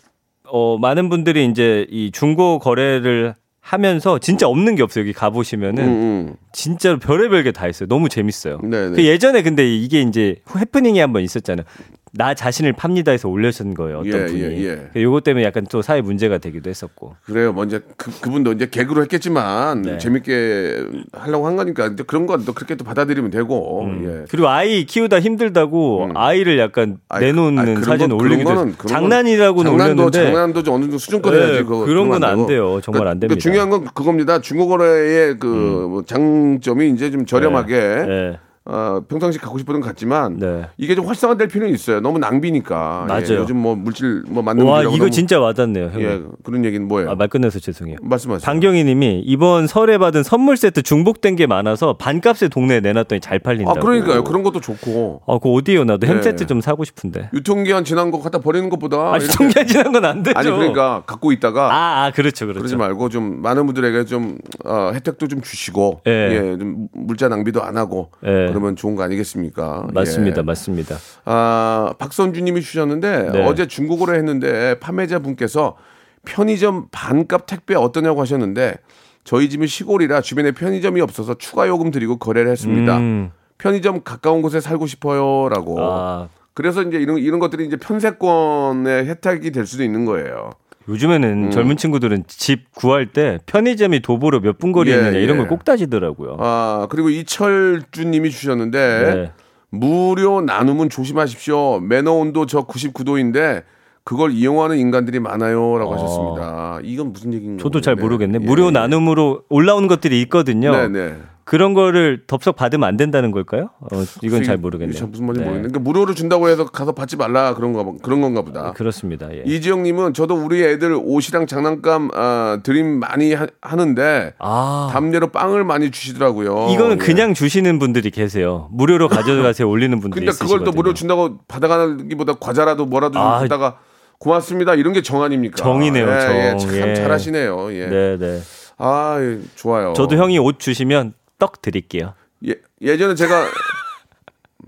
어, 0.45 0.77
많은 0.79 1.09
분들이 1.09 1.47
이제 1.47 1.87
이 1.91 2.11
중고 2.13 2.59
거래를 2.59 3.35
하면서 3.61 4.19
진짜 4.19 4.47
없는 4.49 4.75
게 4.77 4.83
없어요. 4.83 5.03
여기 5.03 5.13
가보시면은 5.13 5.85
음, 5.85 6.35
진짜로 6.61 6.99
별의별 6.99 7.43
게 7.45 7.53
다 7.53 7.69
있어요. 7.69 7.87
너무 7.89 8.09
재밌어요. 8.09 8.61
네네. 8.63 8.97
그 8.97 9.05
예전에 9.05 9.43
근데 9.43 9.67
이게 9.77 10.01
이제 10.01 10.37
해프닝이 10.57 10.99
한번 10.99 11.23
있었잖아요. 11.23 11.65
나 12.13 12.33
자신을 12.33 12.73
팝니다 12.73 13.13
해서 13.13 13.29
올려준 13.29 13.75
거예요. 13.75 13.99
어떤 13.99 14.11
예, 14.23 14.25
분이. 14.27 14.41
예, 14.65 14.89
예. 14.97 15.03
요거 15.03 15.21
때문에 15.21 15.45
약간 15.45 15.67
또 15.71 15.83
사회 15.83 16.01
문제가 16.01 16.39
되기도 16.39 16.71
했었고. 16.71 17.15
그래요. 17.27 17.53
먼저 17.53 17.79
그, 17.99 18.11
그분도 18.23 18.53
이제 18.53 18.69
개그로 18.71 19.03
했겠지만 19.03 19.83
네. 19.83 19.99
재밌게 19.99 20.87
하려고 21.13 21.47
한 21.47 21.57
거니까 21.57 21.89
이제 21.89 22.05
그런 22.07 22.25
건 22.27 22.47
또 22.47 22.55
그렇게 22.55 22.75
또 22.75 22.85
받아들이면 22.85 23.31
되고. 23.33 23.87
예. 24.07 24.25
그리고 24.31 24.49
아이 24.49 24.87
키우다 24.87 25.21
힘들다고 25.21 26.13
아이를 26.15 26.59
약간 26.59 26.97
아이, 27.11 27.23
내놓는 27.27 27.77
아이, 27.79 27.85
사진 27.85 28.09
건- 28.09 28.13
올리기도 28.21 28.49
그런 28.49 28.69
했어요. 28.69 28.73
거는- 28.73 28.79
그런 28.79 28.93
건 28.95 29.11
장난이라고는 29.11 29.71
장난도 29.73 30.03
올렸는데 30.05 30.25
장난도 30.25 30.63
좀 30.63 30.75
어느 30.77 30.83
정도 30.85 30.99
수준껏 30.99 31.35
네, 31.35 31.39
해야지. 31.41 31.63
그거, 31.65 31.85
그런 31.85 32.09
건안 32.09 32.37
되고. 32.37 32.47
돼요. 32.47 32.81
정말 32.83 33.09
안 33.09 33.21
됩니다. 33.21 33.37
음. 33.37 33.39
중요한 33.41 33.69
건 33.69 33.85
그겁니다. 33.93 34.41
중고거래의 34.41 35.39
그뭐장 35.39 36.46
점이 36.61 36.91
이제 36.91 37.11
좀 37.11 37.27
저렴하게 37.27 37.81
네. 38.07 38.39
어, 38.69 38.77
어, 38.77 39.03
평상시 39.09 39.39
갖고 39.39 39.59
싶었던 39.59 39.81
것 39.81 39.87
같지만 39.89 40.39
네. 40.39 40.67
이게 40.77 40.95
좀 40.95 41.07
활성화될 41.07 41.49
필요는 41.49 41.73
있어요. 41.75 42.01
너무 42.01 42.19
낭비니까. 42.19 43.03
예, 43.05 43.13
맞아요. 43.13 43.41
요즘 43.43 43.57
뭐 43.59 43.75
물질 43.75 44.23
뭐 44.29 44.43
맞는 44.43 44.65
와 44.65 44.83
이거 44.83 44.91
너무- 44.97 45.11
진짜 45.11 45.41
와닿네요. 45.41 45.87
형님. 45.87 46.03
예 46.03 46.23
그런 46.45 46.65
얘기는 46.65 46.87
뭐예요? 46.87 47.11
아, 47.11 47.15
말 47.15 47.29
끝내서 47.29 47.59
죄송해요. 47.59 47.97
말씀하세요. 48.03 48.45
방경희님이 48.45 49.23
이번 49.25 49.67
설에 49.67 49.99
받은 49.99 50.23
선물 50.23 50.57
세트 50.57 50.83
중복된 50.83 51.37
게 51.37 51.47
많아서 51.47 51.95
반값에 51.97 52.49
동네에 52.49 52.81
내놨더니 52.81 53.21
잘아 53.21 53.39
팔린다고. 53.43 53.81
그러니까요. 53.81 54.25
그런 54.25 54.43
것도 54.43 54.61
좋고 54.61 55.23
아, 55.27 55.39
그 55.43 55.49
어디에요? 55.53 55.85
나도 55.85 56.07
햄 56.07 56.19
예. 56.19 56.23
세트 56.23 56.47
좀 56.47 56.61
사고 56.61 56.85
싶은데. 56.85 57.31
유통기한 57.35 57.85
지난 57.85 58.11
거 58.11 58.21
갖다 58.21 58.39
버리는 58.39 58.69
것보다 58.69 58.97
아, 59.13 59.17
이렇게- 59.17 59.27
유통기한 59.33 59.67
지난 59.67 59.93
건 59.93 60.05
안 60.07 60.23
되죠. 60.23 60.39
아니 60.39 60.51
그러니까 60.51 61.03
갖고 61.07 61.33
있다가 61.33 61.73
아, 61.75 62.05
아, 62.07 62.11
그렇죠, 62.13 62.47
그렇죠. 62.47 62.61
그러지 62.61 62.77
말고 62.77 63.09
좀 63.09 63.41
많은 63.43 63.67
분들에게 63.67 64.05
좀 64.05 64.39
어, 64.65 64.91
혜택도 64.95 65.27
좀 65.27 65.41
주시고 65.41 66.03
예. 66.07 66.11
예, 66.53 66.59
좀 66.59 66.89
물자 66.93 67.29
낭비도 67.29 67.63
안 67.63 67.77
하고 67.77 68.11
예. 68.25 68.47
그러면 68.57 68.75
좋은 68.75 68.97
거 68.97 69.03
아니겠습니까? 69.03 69.89
맞습니다, 69.93 70.39
예. 70.39 70.43
맞습니다. 70.43 70.97
아 71.27 71.93
박선주님이 71.99 72.63
주셨는데 72.63 73.31
네. 73.33 73.45
어제 73.45 73.67
중국어로 73.67 74.15
했는데 74.15 74.79
판매자 74.81 75.19
분께서 75.19 75.77
편의점 76.25 76.89
반값 76.91 77.45
택배 77.45 77.75
어떠냐고 77.75 78.23
하셨는데 78.23 78.77
저희 79.25 79.51
집은 79.51 79.67
시골이라 79.67 80.23
주변에 80.23 80.53
편의점이 80.53 81.03
없어서 81.03 81.35
추가 81.35 81.69
요금 81.69 81.91
드리고 81.91 82.17
거래를 82.17 82.51
했습니다. 82.51 82.97
음. 82.97 83.31
편의점 83.59 84.03
가까운 84.05 84.41
곳에 84.41 84.61
살고 84.61 84.87
싶어요라고. 84.87 85.77
아, 85.81 86.29
그래서 86.55 86.83
이제 86.83 86.97
이런 86.97 87.19
이런 87.19 87.39
것들이 87.39 87.67
이제 87.67 87.77
편세권의 87.77 89.07
혜택이 89.07 89.51
될 89.51 89.67
수도 89.67 89.85
있는 89.85 90.07
거예요. 90.07 90.53
요즘에는 90.89 91.45
음. 91.47 91.51
젊은 91.51 91.77
친구들은 91.77 92.25
집 92.29 92.73
구할 92.75 93.07
때 93.07 93.39
편의점이 93.47 94.01
도보로 94.01 94.41
몇 94.41 94.59
분 94.59 94.73
거리에 94.73 94.95
예, 94.95 94.99
있느냐 94.99 95.19
이런 95.19 95.37
예. 95.37 95.41
걸꼭 95.43 95.65
따지더라고요. 95.65 96.37
아 96.41 96.87
그리고 96.91 97.11
이철주님이 97.11 98.31
주셨는데 98.31 98.79
네. 99.15 99.33
무료 99.71 100.41
나눔은 100.41 100.89
조심하십시오. 100.89 101.81
매너 101.81 102.13
온도 102.13 102.47
저 102.47 102.67
99도인데 102.67 103.65
그걸 104.05 104.31
이용하는 104.33 104.79
인간들이 104.79 105.19
많아요라고 105.19 105.93
하셨습니다. 105.95 106.79
이건 106.85 107.13
무슨 107.13 107.35
얘기인가? 107.35 107.63
저도 107.63 107.81
잘 107.81 107.97
모르겠네. 107.97 108.39
예, 108.41 108.47
무료 108.47 108.69
예. 108.69 108.71
나눔으로 108.71 109.43
올라오는 109.49 109.89
것들이 109.89 110.21
있거든요. 110.23 110.71
네네. 110.71 111.15
그런 111.47 111.75
거를 111.75 112.25
덥석 112.27 112.57
받으면 112.57 112.89
안 112.89 112.97
된다는 112.97 113.31
걸까요? 113.31 113.71
어, 113.81 113.87
이건 114.21 114.43
잘 114.43 114.57
모르겠네요. 114.57 114.99
참 114.99 115.13
무슨 115.13 115.27
말인지 115.27 115.41
네. 115.43 115.47
모르겠는데 115.47 115.73
그러니까 115.73 115.89
무료로 115.89 116.15
준다고 116.15 116.49
해서 116.49 116.65
가서 116.67 116.91
받지 116.91 117.17
말라 117.17 117.55
그런 117.55 117.73
거 117.73 117.95
그런 118.03 118.21
건가 118.21 118.43
보다. 118.43 118.73
그렇습니다. 118.73 119.33
예. 119.33 119.45
이지영님은 119.47 120.13
저도 120.13 120.35
우리 120.35 120.65
애들 120.65 120.99
옷이랑 121.01 121.47
장난감 121.47 122.11
아, 122.15 122.59
드림 122.65 122.99
많이 122.99 123.33
하, 123.33 123.47
는데 123.77 124.35
아, 124.41 124.91
담례로 124.93 125.29
빵을 125.29 125.63
많이 125.63 125.93
주시더라고요. 125.93 126.67
이거는 126.73 126.95
예. 126.95 126.97
그냥 126.99 127.33
주시는 127.33 127.79
분들이 127.79 128.11
계세요. 128.11 128.69
무료로 128.73 129.07
가져가세요 129.07 129.71
올리는 129.71 130.01
분들이 130.01 130.27
근데 130.27 130.33
그걸 130.33 130.49
또 130.49 130.55
있으시거든요. 130.65 130.77
무료 130.77 130.95
준다고 130.95 131.39
받아가기보다 131.47 132.35
과자라도 132.41 132.87
뭐라도 132.87 133.13
좀 133.15 133.23
아. 133.23 133.39
주다가 133.41 133.79
고맙습니다 134.19 134.75
이런 134.75 134.93
게 134.95 135.01
정 135.01 135.23
아닙니까? 135.23 135.57
정이네요, 135.63 136.09
예, 136.09 136.15
예, 136.55 136.57
정. 136.59 136.71
참 136.71 136.75
예. 136.89 136.95
잘하시네요. 136.97 137.73
예. 137.73 137.87
네, 137.87 138.17
네. 138.19 138.41
아 138.79 139.19
예, 139.21 139.39
좋아요. 139.55 139.93
저도 139.93 140.17
형이 140.17 140.41
옷 140.41 140.59
주시면 140.59 141.13
떡 141.39 141.61
드릴게요. 141.63 142.15
예, 142.47 142.55
예전에 142.81 143.15
제가 143.15 143.47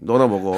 너나 0.01 0.27
먹어. 0.27 0.57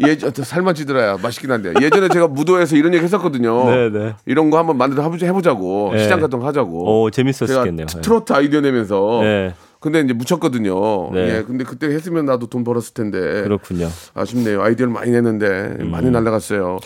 예전 0.00 0.32
살만 0.32 0.74
찌들어야 0.74 1.16
맛있긴 1.20 1.50
한데 1.50 1.72
예전에 1.80 2.08
제가 2.08 2.28
무도에서 2.28 2.76
이런 2.76 2.94
얘기 2.94 3.02
했었거든요. 3.04 3.70
네, 3.70 3.90
네. 3.90 4.14
이런 4.26 4.50
거 4.50 4.58
한번 4.58 4.76
만들어 4.76 5.02
해보자- 5.02 5.24
해보자고 5.26 5.90
네. 5.92 6.02
시장 6.02 6.20
같은 6.20 6.38
거 6.38 6.46
하자고. 6.46 7.02
오, 7.02 7.10
재밌었겠네요. 7.10 7.86
제가 7.86 8.00
트로트 8.02 8.32
아이디어 8.32 8.60
내면서 8.60 9.20
네, 9.22 9.54
근데 9.80 10.00
이제 10.00 10.12
묻혔거든요. 10.12 11.10
네. 11.12 11.36
예, 11.38 11.42
근데 11.42 11.64
그때 11.64 11.86
했으면 11.88 12.26
나도 12.26 12.46
돈 12.48 12.64
벌었을 12.64 12.94
텐데 12.94 13.18
그렇군요. 13.42 13.88
아쉽네요. 14.14 14.62
아이디어를 14.62 14.92
많이 14.92 15.10
냈는데 15.10 15.84
많이 15.84 16.10
날라갔어요. 16.10 16.78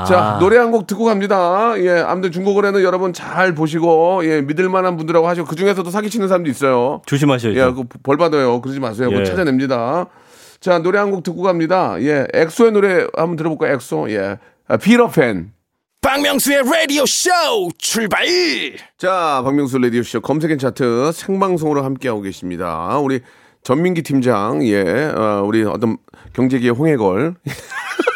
아, 0.00 0.04
자 0.04 0.36
노래 0.40 0.58
한 0.58 0.70
곡 0.70 0.86
듣고 0.86 1.04
갑니다. 1.04 1.74
예, 1.78 1.90
아무튼 2.00 2.32
중고거래는 2.32 2.82
여러분 2.82 3.12
잘 3.12 3.54
보시고 3.54 4.20
예 4.24 4.42
믿을 4.42 4.68
만한 4.68 4.96
분들하고 4.96 5.28
하시고 5.28 5.46
그 5.46 5.56
중에서도 5.56 5.88
사기치는 5.90 6.28
사람도 6.28 6.50
있어요. 6.50 7.02
조심하셔야죠. 7.06 7.58
예, 7.58 7.72
그 7.72 7.91
벌 7.91 8.16
받아요. 8.16 8.60
그러지 8.60 8.80
마세요. 8.80 9.08
그거 9.08 9.20
예. 9.20 9.24
찾아냅니다. 9.24 10.06
자 10.60 10.78
노래 10.78 10.98
한 10.98 11.10
곡 11.10 11.22
듣고 11.22 11.42
갑니다. 11.42 11.96
예, 12.00 12.26
엑소의 12.32 12.72
노래 12.72 13.06
한번 13.16 13.36
들어볼까요? 13.36 13.74
엑소. 13.74 14.10
예, 14.10 14.38
아, 14.68 14.76
피터팬. 14.76 15.52
박명수의 16.02 16.62
라디오 16.70 17.04
쇼 17.04 17.30
출발 17.78 18.24
자, 18.96 19.40
박명수 19.44 19.78
레디오 19.78 20.02
쇼 20.04 20.20
검색엔 20.20 20.58
차트 20.58 21.10
생방송으로 21.12 21.82
함께하고 21.84 22.20
계십니다. 22.22 22.96
우리 22.98 23.20
전민기 23.64 24.02
팀장, 24.02 24.64
예, 24.66 24.82
어, 25.12 25.42
우리 25.44 25.64
어떤 25.64 25.96
경제기의 26.34 26.70
홍해걸. 26.72 27.34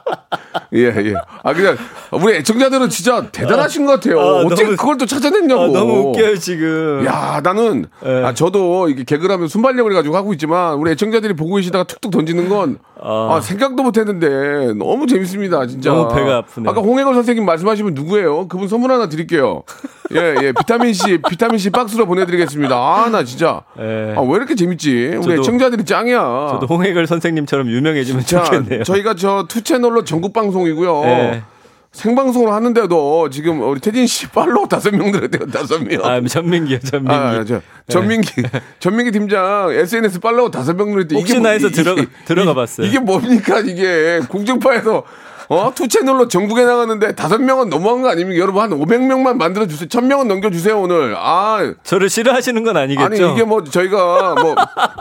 예, 0.73 0.85
예. 0.85 1.13
아, 1.43 1.53
그냥, 1.53 1.75
우리 2.11 2.35
애청자들은 2.35 2.89
진짜 2.89 3.25
대단하신 3.31 3.85
것 3.85 3.93
같아요. 3.99 4.19
아, 4.21 4.23
어떻게 4.45 4.63
너무- 4.63 4.77
그걸 4.77 4.97
또 4.97 5.05
찾아냈냐고. 5.05 5.63
아, 5.63 5.67
너무 5.67 6.09
웃겨요 6.11 6.37
지금. 6.37 7.03
야, 7.05 7.41
나는, 7.43 7.87
예. 8.05 8.23
아, 8.23 8.33
저도 8.33 8.87
이게 8.89 9.03
개그를 9.03 9.33
하면 9.35 9.47
순발력을 9.49 9.91
가지고 9.93 10.15
하고 10.15 10.31
있지만, 10.33 10.75
우리 10.75 10.91
애청자들이 10.91 11.33
보고 11.35 11.55
계시다가 11.55 11.83
툭툭 11.83 12.11
던지는 12.11 12.47
건, 12.47 12.77
아, 13.03 13.39
생각도 13.43 13.83
못 13.83 13.97
했는데, 13.97 14.73
너무 14.77 15.07
재밌습니다, 15.07 15.65
진짜. 15.67 15.91
너무 15.91 16.13
배가 16.13 16.37
아프네요. 16.37 16.69
아까 16.69 16.79
홍해걸 16.81 17.15
선생님 17.15 17.45
말씀하시면 17.45 17.93
누구예요? 17.93 18.47
그분 18.47 18.67
선물 18.69 18.91
하나 18.91 19.09
드릴게요. 19.09 19.63
예, 20.13 20.35
예. 20.43 20.51
비타민C, 20.51 21.19
비타민C 21.29 21.69
박스로 21.69 22.05
보내드리겠습니다. 22.05 22.75
아, 22.75 23.09
나 23.09 23.23
진짜. 23.23 23.61
예. 23.79 24.13
아, 24.17 24.21
왜 24.21 24.35
이렇게 24.35 24.55
재밌지? 24.55 25.13
우리 25.17 25.35
저도- 25.35 25.39
애청자들이 25.39 25.85
짱이야. 25.85 26.47
저도 26.51 26.65
홍해걸 26.67 27.07
선생님처럼 27.07 27.69
유명해지면 27.69 28.25
자, 28.25 28.43
좋겠네요. 28.43 28.83
저희가 28.83 29.15
저 29.15 29.45
two 29.47 29.61
채널로 29.63 30.03
전국 30.03 30.33
방송 30.33 30.60
이고요. 30.67 31.03
예. 31.05 31.43
생방송을 31.91 32.53
하는데도 32.53 33.29
지금 33.31 33.61
우리 33.61 33.81
태진 33.81 34.07
씨 34.07 34.27
follow 34.27 34.65
다섯 34.69 34.95
명 34.95 35.11
늘었대요, 35.11 35.47
다섯 35.51 35.83
명. 35.83 35.99
아, 36.05 36.21
전민기요, 36.21 36.79
전민기. 36.79 37.13
아, 37.13 37.43
저, 37.43 37.59
전민기, 37.89 38.31
전민기 38.79 39.11
팀장 39.11 39.71
SNS 39.71 40.21
follow 40.21 40.49
다섯 40.51 40.73
명 40.73 40.91
늘었대. 40.91 41.15
혹시나 41.17 41.49
해서 41.49 41.69
들어- 41.69 41.95
들어가 42.25 42.53
봤어요. 42.53 42.87
이게 42.87 42.97
뭡니까, 42.97 43.59
이게. 43.59 44.21
공중파에서, 44.29 45.03
어? 45.49 45.73
two 45.75 45.85
채널로 45.89 46.29
전국에 46.29 46.63
나가는데 46.63 47.13
다섯 47.13 47.41
명은 47.41 47.67
너무한 47.67 48.01
거 48.01 48.09
아닙니까? 48.09 48.39
여러분, 48.41 48.61
한 48.63 48.69
500명만 48.69 49.35
만들어 49.35 49.67
주세요. 49.67 49.89
천 49.89 50.07
명은 50.07 50.29
넘겨 50.29 50.49
주세요, 50.49 50.79
오늘. 50.79 51.13
아, 51.17 51.73
저를 51.83 52.09
싫어하시는 52.09 52.63
건 52.63 52.77
아니겠죠? 52.77 53.03
아니, 53.25 53.33
이게 53.33 53.43
뭐 53.43 53.65
저희가 53.65 54.35
뭐 54.35 54.55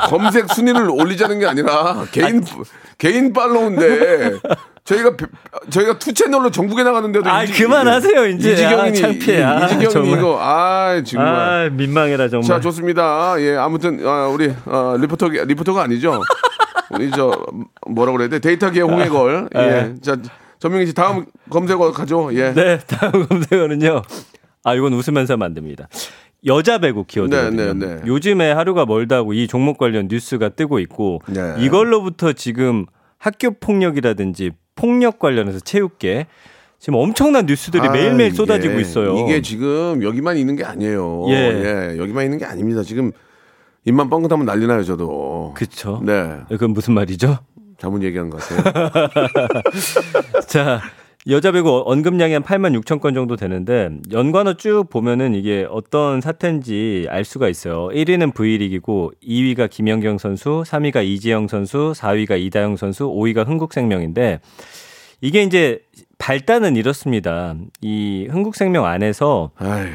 검색 0.09 0.53
순위를 0.53 0.91
올리자는 0.91 1.39
게 1.39 1.47
아니라 1.47 2.05
개인, 2.11 2.45
개인 3.01 3.33
follow인데 3.33 4.39
저희가, 4.85 5.17
배- 5.17 5.27
저희가 5.71 5.99
two 5.99 6.13
채널로 6.13 6.51
전국에 6.51 6.83
나가는데도. 6.83 7.29
아, 7.31 7.45
이지- 7.45 7.57
그만하세요, 7.63 8.27
이제. 8.29 8.53
이지경이니, 8.53 8.89
아, 8.89 8.93
창피해. 8.93 9.43
아, 9.43 9.65
이지경이니 9.67 9.91
정말. 9.91 10.19
이거, 10.19 10.39
아, 10.41 11.03
정말. 11.05 11.29
아, 11.35 11.69
민망해라 11.71 12.29
정말. 12.29 12.47
자, 12.47 12.61
좋습니다. 12.61 13.35
예, 13.41 13.57
아무튼 13.57 14.07
아, 14.07 14.27
우리 14.29 14.53
어, 14.67 14.97
리포터 14.99 15.29
리포터가 15.29 15.83
아니죠. 15.83 16.21
우리 16.91 17.11
저 17.11 17.33
뭐라 17.89 18.13
그래야 18.13 18.29
돼? 18.29 18.39
데이터기의 18.41 18.85
홍해걸. 18.85 19.49
예. 19.55 19.95
자, 20.03 20.17
전명희 20.59 20.87
씨 20.87 20.95
다음 20.95 21.25
검색어 21.51 21.93
가죠. 21.93 22.31
예. 22.35 22.53
네, 22.53 22.79
다음 22.87 23.27
검색어는요. 23.29 24.03
아, 24.65 24.75
이건 24.75 24.93
웃으면서 24.95 25.37
됩니다. 25.55 25.89
여자 26.47 26.79
배구 26.79 27.05
키워드거든요. 27.05 27.75
네, 27.75 27.87
네, 27.87 27.97
네. 27.97 28.03
요즘에 28.07 28.53
하루가 28.53 28.87
멀다고 28.87 29.33
이 29.35 29.47
종목 29.47 29.79
관련 29.79 30.09
뉴스가 30.09 30.51
뜨고 30.51 30.79
있고 30.81 31.21
네. 31.29 31.55
이걸로부터 31.59 32.33
지금 32.33 32.87
학교 33.19 33.51
폭력이라든지 33.53 34.53
폭력 34.75 35.19
관련해서 35.19 35.61
체육계 35.61 36.27
지금 36.79 36.99
엄청난 36.99 37.45
뉴스들이 37.45 37.87
아, 37.87 37.93
매일매일 37.93 38.29
이게- 38.29 38.37
쏟아지고 38.37 38.81
있어요. 38.81 39.19
이게 39.19 39.43
지금 39.43 40.03
여기만 40.03 40.39
있는 40.39 40.57
게 40.57 40.65
아니에요. 40.65 41.27
예. 41.29 41.35
예. 41.93 41.99
여기만 41.99 42.25
있는 42.25 42.39
게 42.39 42.47
아닙니다. 42.47 42.83
지금 42.83 43.13
입만 43.85 44.09
뻥긋하면 44.09 44.47
난리 44.47 44.67
나요, 44.67 44.83
저도. 44.83 45.53
그쵸? 45.57 46.01
네. 46.05 46.37
그건 46.49 46.71
무슨 46.71 46.95
말이죠? 46.95 47.39
잘못 47.79 48.03
얘기한 48.03 48.31
것 48.31 48.41
같아요. 48.41 49.11
자, 50.47 50.81
여자 51.29 51.53
배구 51.53 51.83
언급량이 51.85 52.33
한 52.33 52.43
8만 52.43 52.81
6천 52.81 53.01
건 53.01 53.13
정도 53.13 53.37
되는데 53.37 53.91
연관어 54.11 54.55
쭉 54.55 54.85
보면은 54.89 55.35
이게 55.35 55.67
어떤 55.69 56.23
사태인지 56.23 57.07
알 57.11 57.25
수가 57.25 57.49
있어요. 57.49 57.89
1위는 57.89 58.33
V리그고 58.33 59.13
2위가 59.23 59.69
김연경 59.69 60.17
선수, 60.17 60.63
3위가 60.67 61.05
이지영 61.05 61.49
선수, 61.49 61.93
4위가 61.95 62.41
이다영 62.41 62.77
선수, 62.77 63.05
5위가 63.05 63.47
흥국생명인데 63.47 64.41
이게 65.21 65.43
이제 65.43 65.81
발단은 66.17 66.77
이렇습니다. 66.77 67.55
이 67.83 68.27
흥국생명 68.31 68.87
안에서 68.87 69.51
아휴. 69.57 69.89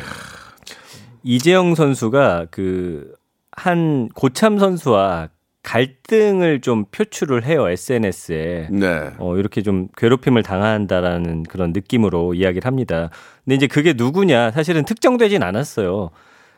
이재영 1.23 1.73
선수가 1.73 2.47
그 2.51 3.15
한 3.55 4.09
고참 4.09 4.59
선수와 4.59 5.29
갈등을 5.65 6.61
좀 6.61 6.85
표출을 6.91 7.43
해요 7.43 7.67
SNS에. 7.67 8.67
네. 8.71 9.09
어, 9.17 9.35
이렇게 9.35 9.63
좀 9.63 9.87
괴롭힘을 9.97 10.43
당한다라는 10.43 11.43
그런 11.43 11.73
느낌으로 11.73 12.35
이야기를 12.35 12.67
합니다. 12.67 13.09
근데 13.43 13.55
이제 13.55 13.67
그게 13.67 13.93
누구냐 13.93 14.51
사실은 14.51 14.85
특정되진 14.85 15.41
않았어요. 15.41 16.11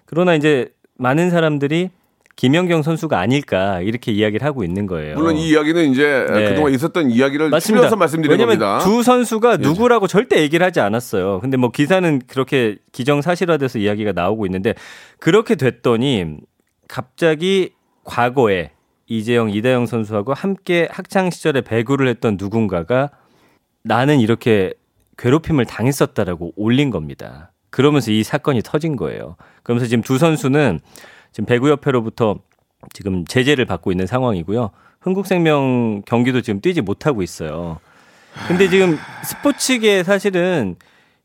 그러나 0.06 0.36
이제 0.36 0.70
많은 0.98 1.30
사람들이 1.30 1.90
김연경 2.36 2.84
선수가 2.84 3.18
아닐까 3.18 3.80
이렇게 3.80 4.12
이야기를 4.12 4.46
하고 4.46 4.64
있는 4.64 4.86
거예요. 4.86 5.16
물론 5.16 5.38
이 5.38 5.50
이야기는 5.50 5.90
이제 5.92 6.26
네. 6.30 6.50
그동안 6.50 6.74
있었던 6.74 7.10
이야기를 7.10 7.50
맞습니다. 7.50 7.96
말씀드린 7.96 8.32
왜냐면 8.32 8.60
겁니다. 8.60 8.86
두 8.86 9.04
선수가 9.04 9.54
예. 9.54 9.58
누구라고 9.58 10.08
절대 10.08 10.42
얘기를 10.42 10.66
하지 10.66 10.82
않았어요. 10.82 11.40
근데 11.40 11.56
뭐 11.56 11.72
기사는 11.72 12.22
그렇게 12.28 12.78
기정사실화돼서 12.92 13.80
이야기가 13.80 14.12
나오고 14.12 14.46
있는데 14.48 14.76
그렇게 15.18 15.56
됐더니 15.56 16.38
갑자기 16.88 17.72
과거에 18.04 18.72
이재영, 19.08 19.52
이다영 19.52 19.86
선수하고 19.86 20.34
함께 20.34 20.88
학창 20.92 21.30
시절에 21.30 21.62
배구를 21.62 22.08
했던 22.08 22.38
누군가가 22.40 23.10
나는 23.84 24.20
이렇게 24.20 24.74
괴롭힘을 25.18 25.66
당했었다라고 25.66 26.54
올린 26.56 26.90
겁니다. 26.90 27.52
그러면서 27.70 28.12
이 28.12 28.24
사건이 28.24 28.62
터진 28.64 28.96
거예요. 28.96 29.36
그러면서 29.64 29.88
지금 29.88 30.04
두 30.04 30.18
선수는 30.18 30.80
지금 31.32 31.46
배구협회로부터 31.46 32.40
지금 32.94 33.26
제재를 33.26 33.66
받고 33.66 33.92
있는 33.92 34.06
상황이고요. 34.08 34.72
흥국생명 35.02 36.04
경기도 36.06 36.42
지금 36.42 36.62
뛰지 36.62 36.82
못하고 36.82 37.24
있어요. 37.24 37.80
근데 38.48 38.70
지금 38.70 38.98
스포츠계 39.24 40.04
사실은 40.04 40.76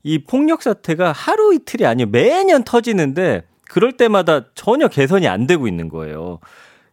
이 0.03 0.19
폭력 0.19 0.63
사태가 0.63 1.13
하루 1.13 1.55
이틀이 1.55 1.87
아니에요. 1.87 2.09
매년 2.11 2.65
터지는데 2.65 3.43
그럴 3.69 3.93
때마다 3.93 4.47
전혀 4.55 4.89
개선이 4.89 5.29
안 5.29 5.47
되고 5.47 5.69
있는 5.69 5.89
거예요. 5.89 6.39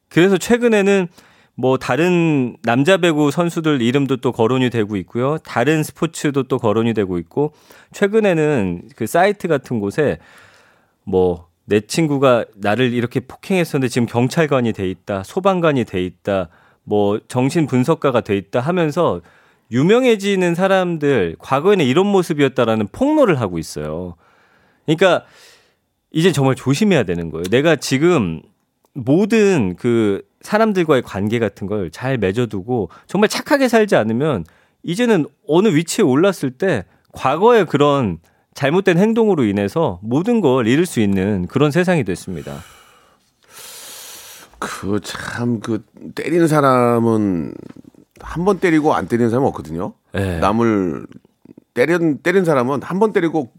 그래서 0.09 0.37
최근에는 0.37 1.07
뭐 1.55 1.77
다른 1.77 2.57
남자 2.63 2.97
배구 2.97 3.31
선수들 3.31 3.81
이름도 3.81 4.17
또 4.17 4.31
거론이 4.31 4.69
되고 4.69 4.95
있고요. 4.97 5.37
다른 5.39 5.83
스포츠도 5.83 6.43
또 6.43 6.57
거론이 6.57 6.93
되고 6.93 7.17
있고 7.17 7.53
최근에는 7.91 8.89
그 8.95 9.07
사이트 9.07 9.47
같은 9.47 9.79
곳에 9.79 10.17
뭐 11.03 11.49
내 11.69 11.81
친구가 11.81 12.45
나를 12.55 12.93
이렇게 12.93 13.19
폭행했었는데 13.19 13.89
지금 13.89 14.07
경찰관이 14.07 14.73
돼 14.73 14.89
있다, 14.89 15.21
소방관이 15.23 15.85
돼 15.85 16.03
있다, 16.03 16.49
뭐 16.83 17.19
정신 17.27 17.67
분석가가 17.67 18.21
돼 18.21 18.35
있다 18.35 18.59
하면서 18.59 19.21
유명해지는 19.71 20.55
사람들 20.55 21.35
과거에는 21.37 21.85
이런 21.85 22.07
모습이었다라는 22.07 22.87
폭로를 22.91 23.39
하고 23.39 23.59
있어요. 23.59 24.15
그러니까 24.87 25.25
이제 26.11 26.31
정말 26.31 26.55
조심해야 26.55 27.03
되는 27.03 27.29
거예요. 27.29 27.43
내가 27.51 27.75
지금 27.75 28.41
모든 28.93 29.75
그 29.75 30.21
사람들과의 30.41 31.01
관계 31.03 31.39
같은 31.39 31.67
걸 31.67 31.89
잘 31.91 32.17
맺어두고 32.17 32.89
정말 33.07 33.27
착하게 33.29 33.67
살지 33.67 33.95
않으면 33.95 34.45
이제는 34.83 35.25
어느 35.47 35.67
위치에 35.69 36.03
올랐을 36.03 36.51
때 36.57 36.85
과거의 37.11 37.65
그런 37.65 38.19
잘못된 38.53 38.97
행동으로 38.97 39.43
인해서 39.45 39.99
모든 40.01 40.41
걸 40.41 40.67
잃을 40.67 40.85
수 40.85 40.99
있는 41.01 41.47
그런 41.47 41.71
세상이 41.71 42.03
됐습니다. 42.03 42.59
그 44.59 44.99
참 45.01 45.59
그 45.61 45.83
때리는 46.15 46.47
사람은 46.47 47.53
한 48.21 48.43
번 48.45 48.59
때리고 48.59 48.93
안 48.93 49.07
때리는 49.07 49.29
사람은 49.29 49.47
없거든요. 49.49 49.93
네. 50.11 50.39
남을 50.39 51.07
때린 51.73 52.17
때린 52.21 52.43
사람은 52.43 52.81
한 52.83 52.99
번 52.99 53.13
때리고 53.13 53.51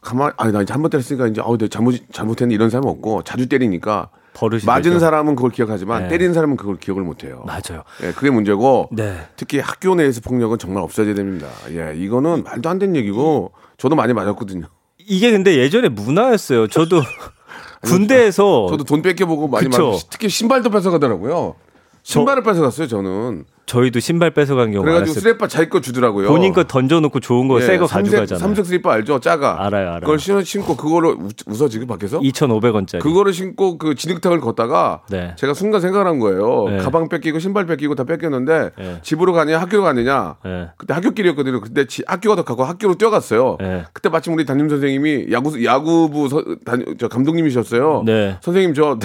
가만 0.00 0.32
아니 0.38 0.52
나 0.52 0.62
이제 0.62 0.72
한 0.72 0.80
번 0.82 0.90
때렸으니까 0.90 1.26
이제 1.28 1.40
아우 1.42 1.58
내가 1.58 1.68
잘못 1.68 1.94
잘못했네 2.12 2.54
이런 2.54 2.70
사람은 2.70 2.88
없고 2.88 3.22
자주 3.24 3.46
때리니까 3.48 4.08
버릇이 4.34 4.62
맞은 4.66 4.82
되죠. 4.82 4.98
사람은 4.98 5.36
그걸 5.36 5.50
기억하지만 5.50 6.02
네. 6.02 6.08
때리는 6.08 6.34
사람은 6.34 6.56
그걸 6.56 6.76
기억을 6.76 7.02
못 7.02 7.24
해요. 7.24 7.44
맞아요. 7.46 7.84
예, 8.02 8.12
그게 8.12 8.30
문제고 8.30 8.88
네. 8.92 9.26
특히 9.36 9.60
학교 9.60 9.94
내에서 9.94 10.20
폭력은 10.20 10.58
정말 10.58 10.82
없어져야 10.82 11.14
됩니다. 11.14 11.48
예, 11.70 11.94
이거는 11.96 12.42
말도 12.44 12.68
안 12.68 12.78
되는 12.78 12.96
얘기고 12.96 13.52
저도 13.78 13.94
많이 13.94 14.12
맞았거든요. 14.12 14.66
이게 14.98 15.30
근데 15.30 15.56
예전에 15.56 15.88
문화였어요. 15.88 16.66
저도 16.66 17.00
군대에서 17.82 18.66
저도 18.70 18.84
돈 18.84 19.02
뺏겨보고 19.02 19.48
많이 19.48 19.66
그쵸. 19.66 19.92
맞 19.92 20.00
특히 20.10 20.28
신발도 20.28 20.70
뺏어가더라고요. 20.70 21.54
신발을 22.02 22.42
뺏어갔어요, 22.42 22.86
저는. 22.88 23.44
저희도 23.66 23.98
신발 24.00 24.30
뺏어간 24.30 24.72
경우 24.72 24.84
그래가지고. 24.84 25.18
스레빠 25.20 25.48
자기 25.48 25.70
거 25.70 25.80
주더라고요. 25.80 26.28
본인 26.28 26.52
거 26.52 26.64
던져놓고 26.64 27.20
좋은 27.20 27.48
거 27.48 27.60
새거 27.60 27.84
예, 27.84 27.88
삼색, 27.88 28.12
가져가잖아요. 28.12 28.38
삼색 28.38 28.66
슬리퍼 28.66 28.90
알죠? 28.90 29.20
작아. 29.20 29.56
알아요, 29.64 29.88
알아요. 29.88 30.00
그걸 30.00 30.18
신어 30.18 30.42
신고 30.42 30.76
그거를 30.76 31.10
우- 31.18 31.28
웃어 31.46 31.68
지금 31.68 31.86
밖에서? 31.86 32.20
2,500원짜리. 32.20 33.00
그거를 33.00 33.32
신고 33.32 33.78
그 33.78 33.94
진흙탕을 33.94 34.40
걷다가 34.40 35.02
네. 35.08 35.34
제가 35.36 35.54
순간 35.54 35.80
생각한 35.80 36.18
거예요. 36.18 36.66
네. 36.68 36.76
가방 36.78 37.08
뺏기고 37.08 37.38
신발 37.38 37.64
뺏기고 37.66 37.94
다 37.94 38.04
뺏겼는데 38.04 38.70
네. 38.76 38.98
집으로 39.02 39.32
가냐 39.32 39.58
학교 39.58 39.82
가느냐. 39.82 40.36
네. 40.44 40.68
그때 40.76 40.92
학교길이었거든요. 40.94 41.60
근데 41.62 41.86
지- 41.86 42.02
학교가 42.06 42.36
더 42.36 42.44
가고 42.44 42.64
학교로 42.64 42.96
뛰어갔어요. 42.96 43.56
네. 43.60 43.84
그때 43.94 44.10
마침 44.10 44.34
우리 44.34 44.44
담임 44.44 44.68
선생님이 44.68 45.28
야구 45.32 45.64
야구부 45.64 46.28
서, 46.28 46.44
담임- 46.66 46.96
저 46.98 47.08
감독님이셨어요. 47.08 48.02
네. 48.04 48.36
선생님 48.42 48.74
저 48.74 48.98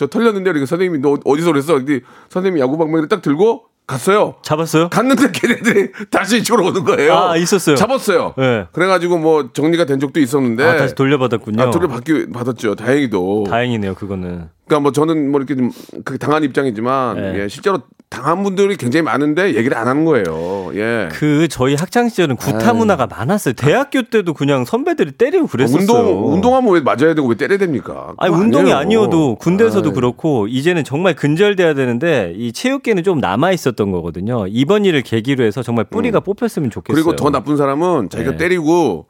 저 0.00 0.06
털렸는데 0.06 0.44
그러니까 0.44 0.64
선생님이 0.66 1.02
너 1.02 1.18
어디서 1.26 1.52
그랬어? 1.52 1.74
근데 1.74 2.00
선생님이 2.30 2.62
야구 2.62 2.78
방망이를 2.78 3.10
딱 3.10 3.20
들고 3.20 3.64
갔어요. 3.86 4.36
잡았어요? 4.40 4.88
갔는데 4.88 5.30
걔네들이 5.30 5.92
다시 6.10 6.38
이쪽으로 6.38 6.68
오는 6.68 6.84
거예요. 6.84 7.14
아, 7.14 7.36
있었어요. 7.36 7.76
잡았어요. 7.76 8.32
네. 8.38 8.66
그래가지고 8.72 9.18
뭐 9.18 9.52
정리가 9.52 9.84
된 9.84 10.00
적도 10.00 10.18
있었는데. 10.18 10.64
아, 10.64 10.76
다시 10.78 10.94
돌려받았군요. 10.94 11.62
아, 11.62 11.70
돌려받기 11.70 12.30
받았죠. 12.32 12.76
다행히도. 12.76 13.44
다행이네요, 13.50 13.94
그거는. 13.94 14.48
그러니까 14.66 14.80
뭐 14.80 14.92
저는 14.92 15.30
뭐 15.30 15.38
이렇게 15.38 15.54
좀그 15.54 16.16
당한 16.16 16.44
입장이지만 16.44 17.16
네. 17.16 17.42
예, 17.42 17.48
실제로 17.48 17.82
당한 18.10 18.42
분들이 18.42 18.76
굉장히 18.76 19.02
많은데 19.04 19.54
얘기를 19.54 19.76
안 19.76 19.86
하는 19.86 20.04
거예요. 20.04 20.72
예. 20.74 21.08
그 21.12 21.46
저희 21.48 21.76
학창 21.76 22.08
시절은 22.08 22.36
구타 22.36 22.74
문화가 22.74 23.06
많았어요. 23.06 23.54
대학교 23.54 24.02
때도 24.02 24.34
그냥 24.34 24.64
선배들이 24.64 25.12
때리고 25.12 25.46
그랬었어요. 25.46 25.80
운동 25.80 26.34
운동하면 26.34 26.74
왜 26.74 26.80
맞아야 26.80 27.14
되고 27.14 27.28
왜 27.28 27.36
때려야 27.36 27.56
됩니까? 27.56 28.12
아니 28.18 28.34
운동이 28.34 28.72
아니에요. 28.72 28.76
아니어도 28.76 29.36
군대에서도 29.36 29.90
아이. 29.90 29.94
그렇고 29.94 30.48
이제는 30.48 30.82
정말 30.82 31.14
근절돼야 31.14 31.74
되는데 31.74 32.34
이 32.36 32.52
체육계는 32.52 33.04
좀 33.04 33.20
남아 33.20 33.52
있었던 33.52 33.92
거거든요. 33.92 34.46
이번 34.48 34.84
일을 34.84 35.02
계기로 35.02 35.44
해서 35.44 35.62
정말 35.62 35.84
뿌리가 35.84 36.18
뽑혔으면 36.18 36.70
좋겠어요. 36.70 37.00
음. 37.00 37.04
그리고 37.04 37.14
더 37.14 37.30
나쁜 37.30 37.56
사람은 37.56 38.10
자기가 38.10 38.32
네. 38.32 38.36
때리고 38.38 39.06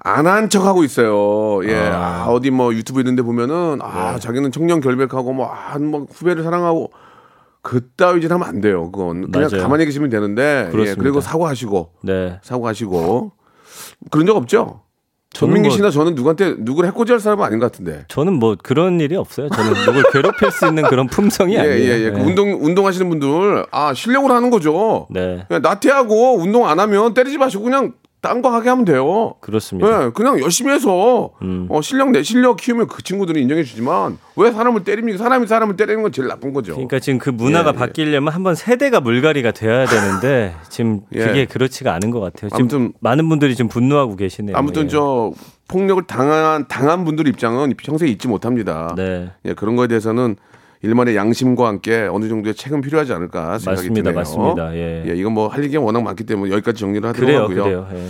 안한 0.00 0.50
척하고 0.50 0.82
있어요. 0.82 1.60
예. 1.68 1.76
아. 1.76 2.24
아, 2.24 2.26
어디 2.30 2.50
뭐 2.50 2.74
유튜브 2.74 2.98
있는데 3.00 3.22
보면은 3.22 3.78
아, 3.80 4.18
자기는 4.18 4.50
청년 4.50 4.80
결백하고 4.80 5.32
뭐, 5.32 5.46
한뭐 5.46 6.08
후배를 6.12 6.42
사랑하고 6.42 6.90
그따위 7.64 8.20
짓 8.20 8.30
하면 8.30 8.46
안 8.46 8.60
돼요. 8.60 8.92
그건 8.92 9.30
그냥 9.32 9.48
맞아요. 9.50 9.62
가만히 9.62 9.86
계시면 9.86 10.10
되는데 10.10 10.68
예. 10.74 10.94
그리고 10.96 11.20
사과하시고 11.22 11.92
네. 12.04 12.38
사과하시고 12.42 13.32
그런 14.10 14.26
적 14.26 14.36
없죠? 14.36 14.82
저는 15.32 15.50
전민기 15.54 15.68
뭐- 15.70 15.76
씨나 15.76 15.90
저는 15.90 16.14
누구한테 16.14 16.56
누구를 16.58 16.88
해코지할 16.90 17.18
사람은 17.18 17.42
아닌 17.44 17.58
것 17.58 17.72
같은데. 17.72 18.04
저는 18.08 18.34
뭐 18.34 18.54
그런 18.62 19.00
일이 19.00 19.16
없어요. 19.16 19.48
저는 19.48 19.72
누굴 19.86 20.04
괴롭힐 20.12 20.50
수 20.52 20.66
있는 20.68 20.82
그런 20.84 21.06
품성이 21.08 21.54
예, 21.56 21.58
아니에요. 21.58 21.76
예, 21.76 22.04
예. 22.04 22.10
그 22.12 22.18
네. 22.18 22.22
운동 22.22 22.52
운동하시는 22.64 23.08
분들 23.08 23.66
아 23.72 23.94
실력으로 23.94 24.34
하는 24.34 24.50
거죠. 24.50 25.08
네. 25.10 25.44
그냥 25.48 25.62
나태하고 25.62 26.36
운동 26.38 26.68
안 26.68 26.78
하면 26.78 27.14
때리지 27.14 27.38
마시고 27.38 27.64
그냥 27.64 27.94
딴 28.24 28.40
거 28.40 28.50
하게 28.50 28.70
하면 28.70 28.86
돼요. 28.86 29.34
그렇습니다. 29.40 29.98
네, 30.06 30.10
그냥 30.14 30.40
열심히 30.40 30.72
해서 30.72 31.30
음. 31.42 31.66
어, 31.68 31.82
실력 31.82 32.10
내 32.10 32.22
실력 32.22 32.56
키우면 32.56 32.86
그 32.88 33.02
친구들이 33.02 33.42
인정해 33.42 33.62
주지만 33.62 34.16
왜 34.36 34.50
사람을 34.50 34.82
때립니까? 34.82 35.18
사람이 35.18 35.46
사람을 35.46 35.76
때리는 35.76 36.02
건 36.02 36.10
제일 36.10 36.28
나쁜 36.28 36.54
거죠. 36.54 36.72
그러니까 36.72 37.00
지금 37.00 37.18
그 37.18 37.28
문화가 37.28 37.70
예, 37.70 37.74
예. 37.74 37.78
바뀌려면 37.78 38.32
한번 38.32 38.54
세대가 38.54 39.00
물갈이가 39.00 39.50
돼야 39.52 39.84
되는데 39.84 40.54
지금 40.70 41.02
예. 41.14 41.18
그게 41.26 41.44
그렇지가 41.44 41.92
않은 41.92 42.10
것 42.10 42.20
같아요. 42.20 42.48
지금 42.48 42.60
아무튼- 42.62 42.92
많은 43.00 43.28
분들이 43.28 43.54
좀 43.56 43.68
분노하고 43.68 44.16
계시네요. 44.16 44.56
아무튼 44.56 44.84
예. 44.84 44.88
저 44.88 45.32
폭력을 45.68 46.02
당한 46.06 46.66
당한 46.66 47.04
분들 47.04 47.28
입장은 47.28 47.74
평생 47.76 48.08
잊지 48.08 48.26
못합니다. 48.28 48.94
네. 48.96 49.30
예, 49.44 49.52
그런 49.52 49.76
거에 49.76 49.86
대해서는 49.86 50.36
일만의 50.84 51.16
양심과 51.16 51.66
함께 51.66 52.08
어느 52.12 52.28
정도의 52.28 52.54
책은 52.54 52.80
필요하지 52.82 53.12
않을까 53.14 53.58
생각이 53.58 53.88
맞습니다, 53.88 54.10
드네요. 54.10 54.14
맞습니다. 54.14 54.74
예. 54.76 55.14
이건 55.16 55.32
뭐 55.32 55.48
할 55.48 55.64
얘기가 55.64 55.82
워낙 55.82 56.02
많기 56.02 56.24
때문에 56.24 56.52
여기까지 56.52 56.78
정리를 56.80 57.08
하도록 57.08 57.26
그래요, 57.26 57.42
하고요. 57.42 57.62
그래요. 57.64 57.88
예. 57.94 58.06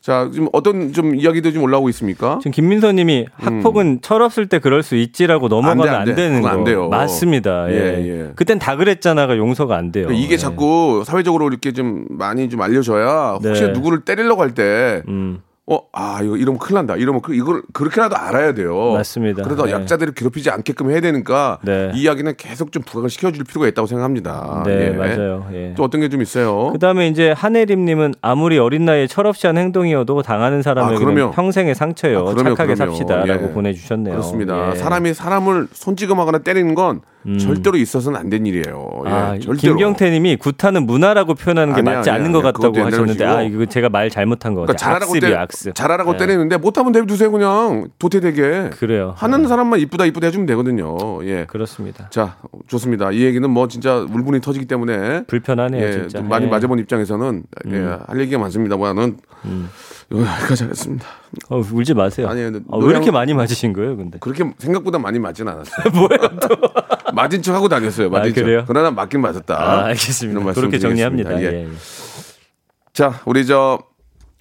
자, 0.00 0.28
지금 0.32 0.48
어떤 0.52 0.92
좀 0.92 1.14
이야기도 1.14 1.52
좀 1.52 1.62
올라오고 1.62 1.88
있습니까? 1.90 2.38
지금 2.40 2.50
김민서 2.50 2.90
님이 2.90 3.26
학폭은 3.34 4.00
철없을 4.02 4.48
때 4.48 4.58
그럴 4.58 4.82
수 4.82 4.96
있지라고 4.96 5.46
넘어가면 5.46 5.88
안, 5.88 5.94
안 5.94 6.04
돼, 6.06 6.10
안 6.10 6.16
돼. 6.16 6.22
되는 6.22 6.36
그건 6.42 6.50
거안 6.52 6.64
돼요. 6.64 6.88
맞습니다. 6.88 7.70
예. 7.70 7.74
예, 7.76 8.08
예. 8.26 8.32
그땐 8.34 8.58
다 8.58 8.74
그랬잖아가 8.74 9.36
용서가 9.36 9.76
안 9.76 9.92
돼요. 9.92 10.06
그러니까 10.06 10.24
이게 10.24 10.34
예. 10.34 10.38
자꾸 10.38 11.04
사회적으로 11.06 11.46
이렇게 11.46 11.72
좀 11.72 12.04
많이 12.10 12.48
좀 12.48 12.60
알려져야 12.62 13.38
혹시 13.44 13.62
네. 13.62 13.72
누구를 13.72 14.00
때리려고 14.00 14.42
할때 14.42 15.02
음, 15.06 15.40
어, 15.64 15.78
아, 15.92 16.20
이거 16.24 16.36
이러면 16.36 16.58
큰일 16.58 16.74
난다. 16.74 16.96
이러면 16.96 17.22
그, 17.22 17.34
이걸 17.36 17.62
그렇게라도 17.72 18.16
알아야 18.16 18.52
돼요. 18.52 18.94
맞습니다. 18.94 19.44
그래서 19.44 19.64
네. 19.66 19.70
약자들을 19.72 20.12
괴롭히지 20.14 20.50
않게끔 20.50 20.90
해야 20.90 21.00
되니까 21.00 21.60
네. 21.62 21.92
이 21.94 22.02
이야기는 22.02 22.34
계속 22.36 22.72
좀 22.72 22.82
부각을 22.82 23.08
시켜줄 23.08 23.44
필요가 23.44 23.68
있다고 23.68 23.86
생각합니다. 23.86 24.64
네, 24.66 24.88
예. 24.88 24.90
맞아요. 24.90 25.46
예. 25.52 25.74
또 25.76 25.84
어떤 25.84 26.00
게 26.00 26.08
좀 26.08 26.20
있어요? 26.20 26.70
그 26.72 26.78
다음에 26.80 27.06
이제 27.06 27.30
한혜림님은 27.30 28.14
아무리 28.22 28.58
어린 28.58 28.84
나이에 28.84 29.06
철없이 29.06 29.46
한 29.46 29.56
행동이어도 29.56 30.22
당하는 30.22 30.62
사람에게는 30.62 31.22
아. 31.22 31.30
평생의 31.30 31.76
상처예요. 31.76 32.18
아, 32.18 32.34
그럼요, 32.34 32.56
착하게 32.56 32.74
그럼요. 32.74 32.92
삽시다라고 32.96 33.44
예. 33.44 33.52
보내주셨네요. 33.52 34.14
그렇습니다. 34.14 34.72
예. 34.72 34.76
사람이 34.76 35.14
사람을 35.14 35.68
손찌검하거나 35.72 36.38
때리는 36.38 36.74
건 36.74 37.02
절대로 37.38 37.76
있어서는 37.76 38.18
안 38.18 38.28
된 38.32 38.46
일이에요. 38.46 39.02
예, 39.06 39.10
아, 39.10 39.38
절대로. 39.38 39.56
김경태님이 39.76 40.36
구타는 40.36 40.86
문화라고 40.86 41.34
표현하는 41.34 41.74
게 41.74 41.80
아니야, 41.80 41.96
맞지 41.98 42.10
아니야, 42.10 42.20
않는 42.20 42.32
것 42.32 42.38
아니야. 42.38 42.52
같다고 42.52 42.80
하셨는데. 42.86 43.24
아 43.26 43.42
이거 43.42 43.66
제가 43.66 43.88
말 43.90 44.08
잘못한 44.10 44.54
것 44.54 44.62
그러니까 44.62 44.72
같아요. 44.72 44.86
잘하라고 44.98 45.12
악습이에요, 45.42 45.46
때. 45.70 45.72
잘하라고 45.74 46.12
네. 46.12 46.18
때리는데 46.18 46.56
못하면 46.56 46.92
내두세요 46.92 47.30
그냥 47.30 47.88
도태되게. 47.98 48.70
그래요. 48.78 49.12
하는 49.16 49.46
사람만 49.46 49.80
이쁘다 49.80 50.06
이쁘다 50.06 50.26
해주면 50.28 50.46
되거든요. 50.46 50.96
예. 51.26 51.44
그렇습니다. 51.46 52.08
자 52.10 52.36
좋습니다. 52.68 53.12
이 53.12 53.20
얘기는 53.22 53.48
뭐 53.50 53.68
진짜 53.68 53.96
울분이 53.98 54.40
터지기 54.40 54.66
때문에 54.66 55.24
불편하네요, 55.26 55.86
예, 55.86 55.92
진짜. 55.92 56.18
좀 56.20 56.28
많이 56.28 56.46
예. 56.46 56.48
맞아본 56.50 56.78
입장에서는 56.78 57.42
예, 57.70 57.96
할 58.06 58.20
얘기가 58.20 58.38
많습니다만은 58.40 59.18
음. 59.44 59.68
여기까지 60.20 60.64
하겠습니다. 60.64 61.06
어, 61.48 61.58
울지 61.58 61.94
마세요. 61.94 62.28
아니에요, 62.28 62.52
근데 62.52 62.64
아, 62.70 62.76
왜 62.78 62.90
이렇게 62.90 63.10
많이 63.10 63.34
맞으신 63.34 63.72
거예요, 63.72 63.96
근데? 63.96 64.18
그렇게 64.18 64.44
생각보다 64.58 64.98
많이 64.98 65.18
맞진 65.18 65.48
않았어요. 65.48 65.86
뭐예요, 65.94 66.38
또? 66.40 66.48
맞은 67.14 67.42
척 67.42 67.54
하고 67.54 67.68
다녔어요. 67.68 68.10
맞은 68.10 68.30
아, 68.30 68.34
척. 68.34 68.42
그래요? 68.42 68.64
그러나 68.66 68.90
맞긴 68.90 69.20
맞았다. 69.20 69.54
아, 69.54 69.84
알겠습니다. 69.86 70.52
그렇게. 70.52 70.78
정리합니다. 70.78 71.40
예. 71.40 71.44
예. 71.44 71.52
예. 71.64 71.68
자, 72.92 73.20
우리 73.24 73.46
저 73.46 73.78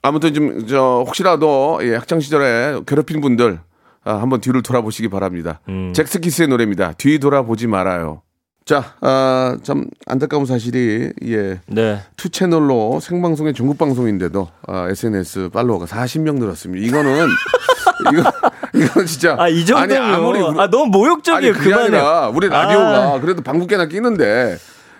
아무튼 0.01 0.33
좀 0.33 0.65
저 0.67 1.03
혹시라도 1.05 1.79
예, 1.83 1.95
학창 1.95 2.19
시절에 2.19 2.81
괴롭힌 2.87 3.21
분들 3.21 3.59
아, 4.03 4.15
한번 4.15 4.41
뒤를 4.41 4.61
돌아보시기 4.63 5.09
바랍니다. 5.09 5.59
음. 5.69 5.93
젝스키스의 5.93 6.47
노래입니다. 6.47 6.93
뒤 6.93 7.19
돌아보지 7.19 7.67
말아요. 7.67 8.21
자, 8.63 8.93
아, 9.01 9.57
참 9.63 9.85
안타까운 10.05 10.45
사실이 10.45 11.11
예. 11.25 11.59
네. 11.67 11.99
two 12.15 12.29
채널로 12.29 12.99
생방송의 13.01 13.53
전국 13.53 13.77
방송인데도 13.77 14.47
아, 14.67 14.87
SNS 14.89 15.49
follower가 15.49 15.85
40명 15.85 16.37
늘었습니다. 16.39 16.85
이거는 16.85 17.27
이거 18.13 18.31
이거 18.75 19.05
진짜 19.05 19.35
아, 19.39 19.47
이 19.49 19.65
정도면. 19.65 20.01
아니, 20.03 20.13
아무리 20.15 20.41
우리- 20.41 20.59
아, 20.59 20.69
너무 20.69 20.85
모욕적이에요. 20.91 21.51
아니 21.53 21.57
그게 21.57 21.71
그만해. 21.71 21.97
아니라 21.97 22.27
우리 22.29 22.47
라디오가 22.49 23.15
아. 23.15 23.19
그래도 23.19 23.41
방귀깨나 23.41 23.87
뀌는데 23.87 24.57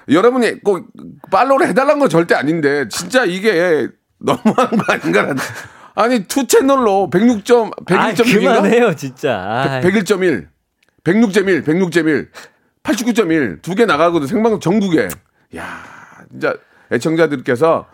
여러분이 0.09 0.61
꼭 0.63 0.87
follow를 1.31 1.67
해 1.67 1.73
달라는 1.73 1.99
건 1.99 2.09
절대 2.09 2.33
아닌데 2.35 2.87
진짜 2.89 3.23
이게 3.25 3.87
너무한 4.19 4.69
거 4.71 4.83
아닌가 4.91 5.35
아니 5.93 6.23
two 6.25 6.47
채널로 6.47 7.09
106점 7.13 7.67
아, 7.67 7.83
101.6인가 7.85 8.39
그만해요, 8.39 8.95
진짜. 8.95 9.35
아, 9.37 9.81
101.1 9.81 10.47
106.1 11.03 11.63
106.1 11.63 12.27
89.1 12.83 13.61
두 13.61 13.75
개 13.75 13.85
나가거든 13.85 14.27
생방송 14.27 14.59
전국에 14.59 15.07
야 15.55 15.83
진짜 16.31 16.53
애청자들께서 16.91 17.85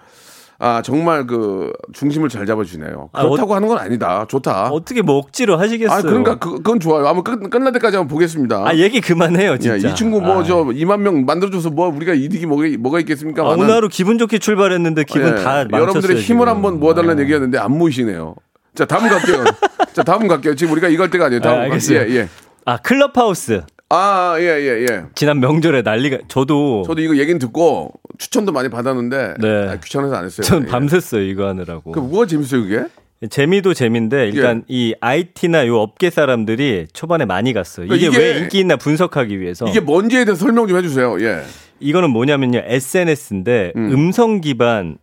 아 0.60 0.82
정말 0.82 1.28
그 1.28 1.72
중심을 1.94 2.30
잘 2.30 2.48
잡아주네요 2.48 3.10
아, 3.14 3.24
그렇다고 3.24 3.54
하는 3.54 3.68
건 3.68 3.78
아니다 3.78 4.26
좋다 4.28 4.70
어떻게 4.70 5.04
뭐 5.04 5.18
억지로 5.18 5.58
하시겠어요? 5.60 6.00
아 6.00 6.02
그러니까 6.02 6.36
그, 6.40 6.52
그건 6.56 6.80
좋아요 6.80 7.06
한번 7.08 7.24
끝, 7.24 7.48
끝날 7.52 7.72
때까지 7.74 7.98
한번 7.98 8.12
보겠습니다 8.12 8.64
아, 8.68 8.76
얘기 8.76 9.00
그만해요, 9.00 9.52
야, 9.52 9.58
진짜. 9.60 9.90
이 9.90 9.94
친구 9.96 10.20
뭐 10.20 10.40
아. 10.42 10.44
저 10.44 10.64
2만 10.64 11.02
명 11.02 11.26
만들어줘서 11.26 11.70
뭐 11.70 11.90
우리가 11.90 12.14
이득이 12.16 12.48
뭐가, 12.48 12.64
뭐가 12.80 13.00
있겠습니까? 13.02 13.44
아, 13.44 13.50
오늘 13.50 13.70
하루 13.70 13.88
기분 13.88 14.18
좋게 14.18 14.40
출발했는데 14.40 15.04
기분 15.04 15.28
예, 15.28 15.44
다 15.44 15.66
망쳤어요. 15.70 15.82
여러분들의 15.82 16.16
힘을 16.22 16.46
지금. 16.46 16.48
한번 16.48 16.80
모아달라는 16.80 17.20
아. 17.20 17.22
얘기였는데 17.22 17.60
안 17.60 17.78
모이시네요. 17.78 18.34
자 18.74 18.86
다음 18.86 19.08
갈게요. 19.10 19.44
자 19.94 20.02
다음 20.04 20.28
갈게요. 20.28 20.56
지금 20.56 20.74
우리가 20.74 20.88
이갈 20.88 21.10
때가 21.12 21.26
아니에요. 21.26 21.42
다음 21.42 21.54
아, 21.54 21.58
갈- 21.58 21.66
알겠어요. 21.74 22.00
예 22.00 22.16
예. 22.16 22.30
아, 22.66 22.78
클럽하우스. 22.78 23.62
아 23.90 24.36
예 24.40 24.46
예 24.68 24.86
예. 24.90 25.04
지난 25.16 25.40
명절에 25.40 25.82
난리가 25.82 26.18
저도 26.28 26.84
저도 26.86 27.02
이거 27.02 27.16
얘기는 27.18 27.40
듣고 27.40 27.94
추천도 28.18 28.52
많이 28.52 28.70
받았는데 28.70 29.36
네. 29.40 29.70
아, 29.70 29.76
귀찮아서 29.78 30.16
안 30.16 30.26
했어요. 30.26 30.44
전 30.46 30.64
예. 30.68 30.72
밤샜어요, 30.72 31.28
이거 31.30 31.48
하느라고. 31.48 31.94
그 31.94 32.00
뭐가 32.00 32.26
재밌어요 32.26 32.64
그게? 32.64 32.84
재미도 33.30 33.74
재미인데 33.74 34.28
일단 34.30 34.58
예. 34.58 34.64
이 34.68 34.94
IT나 35.00 35.66
요 35.68 35.78
업계 35.80 36.10
사람들이 36.10 36.88
초반에 36.94 37.26
많이 37.26 37.54
갔어요. 37.54 37.86
이게, 37.88 37.98
그러니까 38.10 38.20
이게- 38.22 38.34
왜 38.34 38.40
인기 38.42 38.60
있나 38.60 38.76
분석하기 38.76 39.40
위해서. 39.40 39.68
이게 39.68 39.80
뭔지에 39.80 40.26
대해서 40.26 40.44
설명 40.46 40.68
좀 40.68 40.78
해주세요. 40.78 41.18
예. 41.22 41.44
이거는 41.80 42.10
뭐냐면요. 42.12 42.64
SNS인데 42.66 43.72
음. 43.76 44.12
성 44.12 44.42
기반 44.42 44.98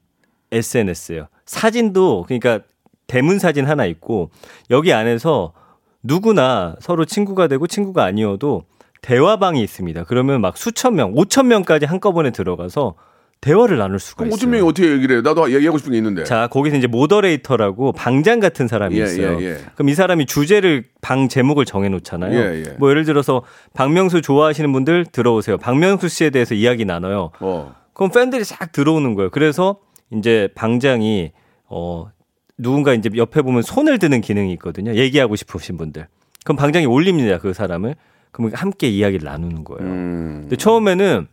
SNS예요. 0.53 1.29
사진도 1.47 2.25
그러니까 2.27 2.61
대문 3.07 3.39
사진 3.39 3.65
하나 3.67 3.85
있고 3.87 4.31
여기 4.71 4.93
안에서 4.93 5.53
누구나 6.05 6.77
서로 6.81 7.05
친구가 7.05 7.49
되고 7.49 7.67
친구가 7.67 8.05
아니어도 8.05 8.65
대화방이 9.01 9.63
있습니다. 9.63 10.05
그러면 10.05 10.41
막 10.41 10.57
수천 10.57 10.95
명, 10.95 11.13
오천 11.15 11.49
명까지 11.49 11.87
한꺼번에 11.87 12.31
들어가서 12.31 12.95
대화를 13.41 13.77
나눌 13.77 13.99
수가 13.99 14.25
있어요. 14.25 14.39
5천 14.39 14.49
명이 14.49 14.67
어떻게 14.67 14.91
얘기를 14.91 15.17
해요? 15.17 15.23
나도 15.23 15.53
얘기하고 15.53 15.77
싶은 15.77 15.93
게 15.93 15.99
있는데. 15.99 16.25
자, 16.25 16.47
거기서 16.47 16.77
이제 16.77 16.87
moderator라고 16.87 17.93
방장 17.93 18.41
같은 18.41 18.69
사람이 18.69 18.99
예, 18.99 19.05
있어요. 19.05 19.39
예, 19.43 19.45
예. 19.45 19.59
그럼 19.75 19.91
이 19.91 19.95
사람이 19.95 20.25
주제를 20.25 20.85
방 21.03 21.29
제목을 21.29 21.67
정해 21.67 21.91
놓잖아요. 21.91 22.39
예, 22.39 22.65
예. 22.67 22.75
뭐 22.79 22.89
예를 22.89 23.05
들어서 23.05 23.43
박명수 23.75 24.23
좋아하시는 24.23 24.73
분들 24.73 25.07
들어오세요. 25.13 25.59
박명수 25.59 26.09
씨에 26.09 26.31
대해서 26.31 26.55
이야기 26.55 26.87
나눠요. 26.87 27.33
어. 27.41 27.75
그럼 27.93 28.11
팬들이 28.11 28.45
싹 28.45 28.73
들어오는 28.73 29.15
거예요. 29.15 29.29
그래서 29.31 29.77
이제 30.11 30.49
방장이 30.55 31.33
어 31.67 32.11
누군가 32.59 32.95
이제 32.95 33.11
옆에 33.17 33.43
보면 33.43 33.63
손을 33.63 33.99
드는 33.99 34.21
기능이 34.21 34.53
있거든요. 34.55 34.95
얘기하고 34.95 35.37
싶으신 35.37 35.77
분들. 35.77 36.07
그럼 36.45 36.57
방장이 36.57 36.87
올립니다. 36.87 37.39
그 37.39 37.53
사람을. 37.53 37.97
그럼 38.31 38.51
함께 38.55 38.89
이야기를 38.89 39.25
나누는 39.25 39.65
거예요. 39.65 39.91
음. 39.91 40.39
근데 40.43 40.57
처음에는 40.57 41.29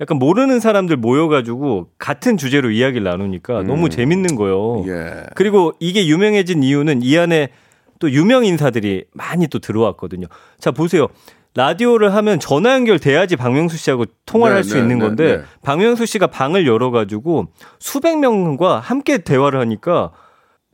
약간 0.00 0.18
모르는 0.18 0.60
사람들 0.60 0.96
모여가지고 0.96 1.88
같은 1.98 2.36
주제로 2.36 2.70
이야기를 2.70 3.04
나누니까 3.04 3.62
너무 3.62 3.88
재밌는 3.88 4.36
거예요. 4.36 4.82
음. 4.82 4.88
예. 4.88 5.26
그리고 5.34 5.72
이게 5.80 6.06
유명해진 6.06 6.62
이유는 6.62 7.02
이 7.02 7.16
안에 7.16 7.48
또 7.98 8.10
유명 8.10 8.44
인사들이 8.44 9.04
많이 9.12 9.48
또 9.48 9.58
들어왔거든요. 9.58 10.26
자, 10.58 10.70
보세요. 10.70 11.08
라디오를 11.54 12.14
하면 12.14 12.38
전화 12.38 12.74
연결돼야지 12.74 13.36
박명수 13.36 13.78
씨하고 13.78 14.04
통화를 14.26 14.54
네, 14.54 14.56
할수 14.56 14.74
네, 14.74 14.80
있는 14.82 14.98
네, 14.98 15.06
건데 15.06 15.36
네. 15.38 15.42
박명수 15.62 16.04
씨가 16.04 16.26
방을 16.26 16.66
열어가지고 16.66 17.46
수백 17.78 18.18
명과 18.18 18.80
함께 18.80 19.18
대화를 19.18 19.58
하니까 19.60 20.12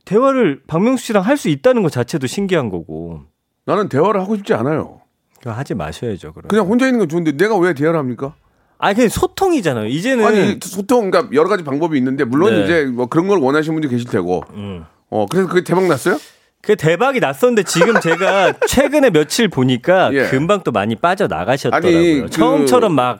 대화를 0.05 0.61
박명수 0.67 1.05
씨랑 1.05 1.23
할 1.23 1.37
수 1.37 1.49
있다는 1.49 1.83
것 1.83 1.91
자체도 1.91 2.27
신기한 2.27 2.69
거고. 2.69 3.21
나는 3.65 3.89
대화를 3.89 4.21
하고 4.21 4.35
싶지 4.35 4.53
않아요. 4.53 5.01
하지 5.45 5.73
마셔야죠, 5.75 6.33
그럼. 6.33 6.47
그냥 6.47 6.67
혼자 6.67 6.85
있는 6.85 6.99
건 6.99 7.09
좋은데 7.09 7.33
내가 7.33 7.57
왜 7.57 7.73
대화를 7.73 7.99
합니까? 7.99 8.35
아니, 8.77 8.95
그냥 8.95 9.09
소통이잖아요. 9.09 9.87
이제는. 9.87 10.25
아니 10.25 10.57
소통 10.61 11.09
그러니까 11.11 11.33
여러 11.33 11.47
가지 11.49 11.63
방법이 11.63 11.97
있는데 11.97 12.23
물론 12.25 12.53
네. 12.53 12.63
이제 12.63 12.85
뭐 12.85 13.05
그런 13.07 13.27
걸 13.27 13.39
원하시는 13.39 13.73
분들이 13.75 13.89
계실 13.91 14.09
테고. 14.09 14.43
음. 14.53 14.85
어 15.09 15.25
그래서 15.29 15.47
그게 15.47 15.63
대박 15.63 15.85
났어요? 15.87 16.17
그 16.61 16.75
대박이 16.77 17.19
났었는데 17.19 17.63
지금 17.63 17.99
제가 17.99 18.53
최근에 18.67 19.09
며칠 19.09 19.47
보니까 19.49 20.13
예. 20.13 20.27
금방 20.27 20.61
또 20.63 20.71
많이 20.71 20.95
빠져 20.95 21.27
나가셨더라고요. 21.27 21.97
아니, 21.97 22.21
그- 22.21 22.29
처음처럼 22.29 22.93
막 22.93 23.19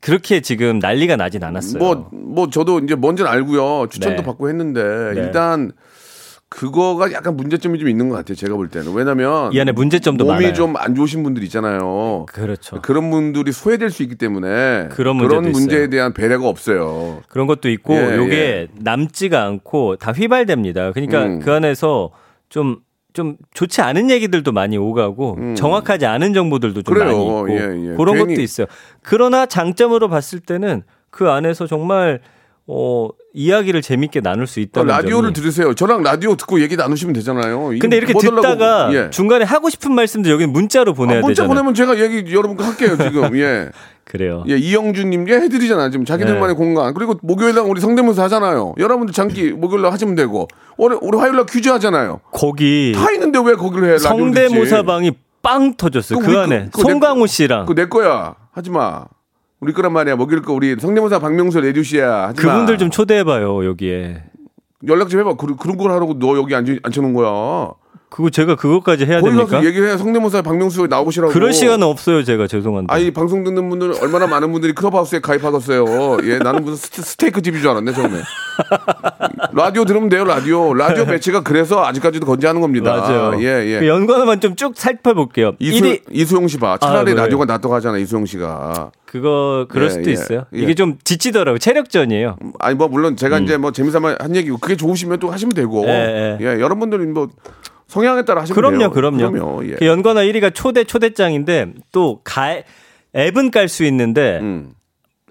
그렇게 0.00 0.40
지금 0.40 0.78
난리가 0.78 1.16
나진 1.16 1.42
않았어요. 1.42 1.78
뭐 1.78 2.10
뭐 2.12 2.50
저도 2.50 2.80
이제 2.80 2.94
뭔지는 2.94 3.30
알고요. 3.30 3.88
추천도 3.90 4.18
네. 4.18 4.22
받고 4.22 4.48
했는데 4.50 4.82
네. 5.14 5.20
일단 5.20 5.72
그거가 6.56 7.12
약간 7.12 7.36
문제점이 7.36 7.78
좀 7.78 7.88
있는 7.90 8.08
것 8.08 8.16
같아요. 8.16 8.34
제가 8.34 8.56
볼 8.56 8.68
때는 8.68 8.94
왜냐면 8.94 9.52
이 9.52 9.60
안에 9.60 9.72
문제점도 9.72 10.24
몸이 10.24 10.36
많아요. 10.36 10.54
좀안 10.54 10.94
좋으신 10.94 11.22
분들 11.22 11.42
있잖아요. 11.44 12.24
그렇죠. 12.30 12.80
그런 12.80 13.10
분들이 13.10 13.52
소외될 13.52 13.90
수 13.90 14.02
있기 14.02 14.14
때문에 14.14 14.88
그런 14.90 15.16
문제도 15.16 15.42
문제에 15.42 15.80
있어요. 15.80 15.90
대한 15.90 16.14
배려가 16.14 16.48
없어요. 16.48 17.22
그런 17.28 17.46
것도 17.46 17.68
있고 17.68 17.94
예, 17.94 18.16
요게 18.16 18.36
예. 18.36 18.68
남지가 18.80 19.44
않고 19.44 19.96
다 19.96 20.12
휘발됩니다. 20.12 20.92
그러니까 20.92 21.24
음. 21.24 21.40
그 21.40 21.52
안에서 21.52 22.10
좀좀 22.48 23.36
좋지 23.52 23.82
않은 23.82 24.10
얘기들도 24.10 24.50
많이 24.52 24.78
오가고 24.78 25.56
정확하지 25.56 26.06
않은 26.06 26.32
정보들도 26.32 26.82
좀 26.82 26.94
음. 26.94 26.98
그래요. 26.98 27.12
많이 27.12 27.24
있고 27.26 27.50
예, 27.50 27.90
예. 27.92 27.96
그런 27.96 28.14
괜히- 28.16 28.28
것도 28.28 28.40
있어요. 28.40 28.66
그러나 29.02 29.44
장점으로 29.44 30.08
봤을 30.08 30.40
때는 30.40 30.84
그 31.10 31.28
안에서 31.28 31.66
정말 31.66 32.20
어 32.66 33.08
이야기를 33.38 33.82
재밌게 33.82 34.22
나눌 34.22 34.46
수 34.46 34.60
있다는 34.60 34.86
그러니까 34.86 35.02
라디오를 35.02 35.34
점이 35.34 35.34
들으세요. 35.34 35.74
저랑 35.74 36.02
라디오 36.02 36.36
듣고 36.36 36.60
얘기 36.62 36.74
나누시면 36.74 37.12
되잖아요. 37.12 37.72
근데 37.78 37.98
이렇게 37.98 38.14
뭐 38.14 38.22
듣다가 38.22 38.88
예. 38.94 39.10
중간에 39.10 39.44
하고 39.44 39.68
싶은 39.68 39.94
말씀도 39.94 40.30
여기 40.30 40.46
문자로 40.46 40.94
보내야 40.94 41.18
아, 41.18 41.20
문자 41.20 41.42
되잖아요. 41.42 41.48
보내면 41.48 41.74
제가 41.74 41.98
얘기 42.00 42.34
여러분과 42.34 42.66
할게요 42.66 42.96
지금. 42.96 43.36
예. 43.38 43.68
그래요. 44.06 44.44
예, 44.48 44.56
이영준님, 44.56 45.28
예, 45.28 45.34
해드리잖아요. 45.34 45.90
지금 45.90 46.04
자기들만의 46.06 46.48
네. 46.48 46.54
공간. 46.54 46.94
그리고 46.94 47.18
목요일날 47.22 47.64
우리 47.64 47.80
성대모사 47.80 48.22
하잖아요. 48.24 48.74
여러분들 48.78 49.12
장기 49.12 49.50
목요일날 49.50 49.92
하시면 49.92 50.14
되고. 50.14 50.48
우리, 50.78 50.96
우리 51.02 51.18
화요일날 51.18 51.44
퀴즈 51.46 51.68
하잖아요. 51.70 52.20
거기 52.30 52.92
다 52.94 53.10
있는데 53.12 53.38
왜 53.44 53.54
거기를 53.54 53.88
해? 53.88 53.92
라디오를 53.94 54.32
성대모사 54.32 54.76
듣지? 54.76 54.86
방이 54.86 55.12
빵 55.42 55.74
터졌어요. 55.76 56.20
그거 56.20 56.30
그 56.30 56.36
우리 56.36 56.42
안에 56.44 56.68
그- 56.72 56.82
내- 56.82 56.82
송강호 56.92 57.26
씨랑 57.26 57.66
그거 57.66 57.74
내 57.74 57.88
거야. 57.88 58.34
하지 58.52 58.70
마. 58.70 59.04
우리 59.60 59.72
거란 59.72 59.92
말이야. 59.92 60.16
먹일 60.16 60.42
거 60.42 60.52
우리 60.52 60.76
성대모사 60.78 61.18
박명수 61.18 61.60
레디오 61.60 61.82
씨야. 61.82 62.28
하지 62.28 62.44
마. 62.44 62.52
그분들 62.52 62.78
좀 62.78 62.90
초대해봐요 62.90 63.64
여기에. 63.64 64.22
연락 64.86 65.08
좀 65.08 65.20
해봐. 65.20 65.34
그, 65.36 65.56
그런 65.56 65.76
걸 65.76 65.90
하라고 65.92 66.18
너 66.18 66.36
여기 66.36 66.54
앉, 66.54 66.78
앉혀놓은 66.82 67.14
거야. 67.14 67.72
그거 68.16 68.30
제가 68.30 68.54
그것까지 68.54 69.04
해야 69.04 69.20
됩니까? 69.20 69.44
가서 69.44 69.66
얘기해 69.66 69.98
성대모사 69.98 70.40
박명수 70.40 70.86
나오시라고. 70.86 71.34
그럴 71.34 71.52
시간은 71.52 71.86
없어요, 71.86 72.24
제가 72.24 72.46
죄송한데. 72.46 72.90
아니 72.90 73.10
방송 73.10 73.44
듣는 73.44 73.68
분들 73.68 73.92
얼마나 74.00 74.26
많은 74.26 74.50
분들이 74.52 74.72
클럽하우스에 74.72 75.20
가입하겠어요. 75.20 76.16
예, 76.24 76.38
나는 76.38 76.64
무슨 76.64 76.76
스테, 76.76 77.02
스테이크 77.02 77.42
집인 77.42 77.60
줄 77.60 77.68
알았네 77.68 77.92
처음에. 77.92 78.22
라디오 79.52 79.84
들으면 79.84 80.08
돼요, 80.08 80.24
라디오. 80.24 80.72
라디오 80.72 81.04
배치가 81.06 81.42
그래서 81.42 81.84
아직까지도 81.84 82.24
건재하는 82.24 82.62
겁니다. 82.62 82.90
맞아요. 82.96 83.38
예, 83.42 83.66
예. 83.66 83.80
그 83.80 83.86
연관어만 83.86 84.40
좀 84.40 84.56
쭉 84.56 84.72
살펴볼게요. 84.74 85.52
이수, 85.58 85.84
1위 85.84 86.00
이수용 86.10 86.48
씨 86.48 86.56
봐. 86.56 86.78
차라리 86.78 87.10
아, 87.10 87.14
네. 87.14 87.20
라디오가 87.20 87.44
낫다고 87.44 87.74
하잖아, 87.74 87.98
이수용 87.98 88.24
씨가. 88.24 88.92
그거 89.04 89.66
그럴 89.68 89.88
예, 89.88 89.90
수도 89.90 90.08
예, 90.08 90.12
있어요. 90.14 90.46
예. 90.54 90.58
이게 90.58 90.72
좀 90.74 90.96
지치더라고요. 91.04 91.58
체력전이에요. 91.58 92.36
아니 92.58 92.76
뭐 92.76 92.88
물론 92.88 93.12
음. 93.12 93.16
제가 93.16 93.40
이제 93.40 93.58
뭐 93.58 93.72
재미삼아 93.72 94.16
한 94.18 94.34
얘기고 94.34 94.56
그게 94.56 94.74
좋으시면 94.76 95.18
또 95.18 95.30
하시면 95.30 95.54
되고. 95.54 95.84
예, 95.86 96.38
예, 96.40 96.44
예. 96.44 96.60
여러분들은 96.60 97.12
뭐 97.12 97.28
성향에 97.88 98.24
따라 98.24 98.42
하시면 98.42 98.54
그럼요, 98.54 98.78
돼요. 98.78 98.90
그럼요. 98.90 99.30
그럼요. 99.32 99.66
예. 99.68 99.72
그 99.76 99.86
연관어 99.86 100.20
1위가 100.22 100.54
초대 100.54 100.84
초대장인데 100.84 101.74
또 101.92 102.20
가, 102.24 102.56
앱은 103.14 103.50
깔 103.50 103.68
수 103.68 103.84
있는데 103.84 104.38
음. 104.40 104.72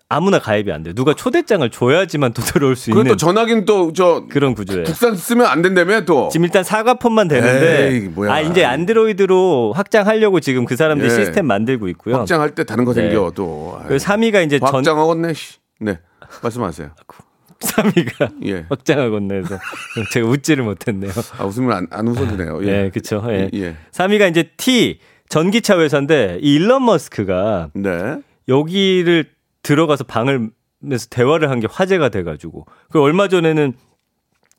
아무나 0.08 0.40
가입이 0.40 0.72
안 0.72 0.84
돼. 0.84 0.92
요 0.92 0.94
누가 0.94 1.14
초대장을 1.14 1.68
줘야지만 1.70 2.32
또 2.34 2.42
들어올 2.44 2.76
수 2.76 2.92
있는 2.92 3.06
또 3.08 3.16
전화기는 3.18 3.66
또 3.66 3.92
저 3.92 4.26
그런 4.30 4.54
구조예요. 4.54 4.84
국산 4.86 5.16
쓰면 5.16 5.46
안 5.48 5.62
된다며 5.62 6.06
또. 6.06 6.30
지금 6.32 6.46
일단 6.46 6.64
사과폰만 6.64 7.28
되는데 7.28 7.90
에이, 7.92 8.00
뭐야. 8.10 8.32
아 8.34 8.40
이제 8.42 8.64
안드로이드로 8.64 9.74
확장하려고 9.74 10.40
지금 10.40 10.66
그 10.66 10.76
사람들이 10.76 11.12
예. 11.12 11.16
시스템 11.16 11.48
만들고 11.48 11.88
있고요. 11.90 12.18
확장할 12.18 12.52
때 12.56 12.64
다른 12.64 12.86
거 12.86 12.94
네. 12.94 13.02
생겨 13.02 13.32
또. 13.36 13.80
그 13.88 13.98
3위가 13.98 14.46
이제 14.46 14.60
전 14.60 14.70
확장하겠네. 14.76 15.34
씨. 15.34 15.58
네. 15.82 16.00
말씀하세요. 16.42 16.92
3위가 17.60 18.46
예. 18.48 18.66
확장하겠네서 18.70 19.58
제가 20.12 20.28
웃지를 20.28 20.64
못했네요. 20.64 21.12
아, 21.38 21.46
웃으면 21.46 21.72
안, 21.72 21.88
안 21.92 22.08
웃어주네요. 22.08 22.64
예. 22.66 22.68
예, 22.86 22.90
그렇죠. 22.90 23.24
예. 23.30 23.50
예. 23.54 23.76
3위가 23.92 24.30
이제 24.30 24.52
T 24.58 25.00
전기차 25.30 25.80
회사인데 25.80 26.40
이 26.42 26.56
일론 26.56 26.86
머스크가 26.86 27.70
네. 27.74 28.18
여기를 28.48 29.26
들어가서 29.64 30.04
방을 30.04 30.50
에서 30.92 31.08
대화를 31.10 31.50
한 31.50 31.60
게 31.60 31.68
화제가 31.72 32.10
돼가지고 32.10 32.66
그 32.92 33.02
얼마 33.02 33.28
전에는 33.28 33.74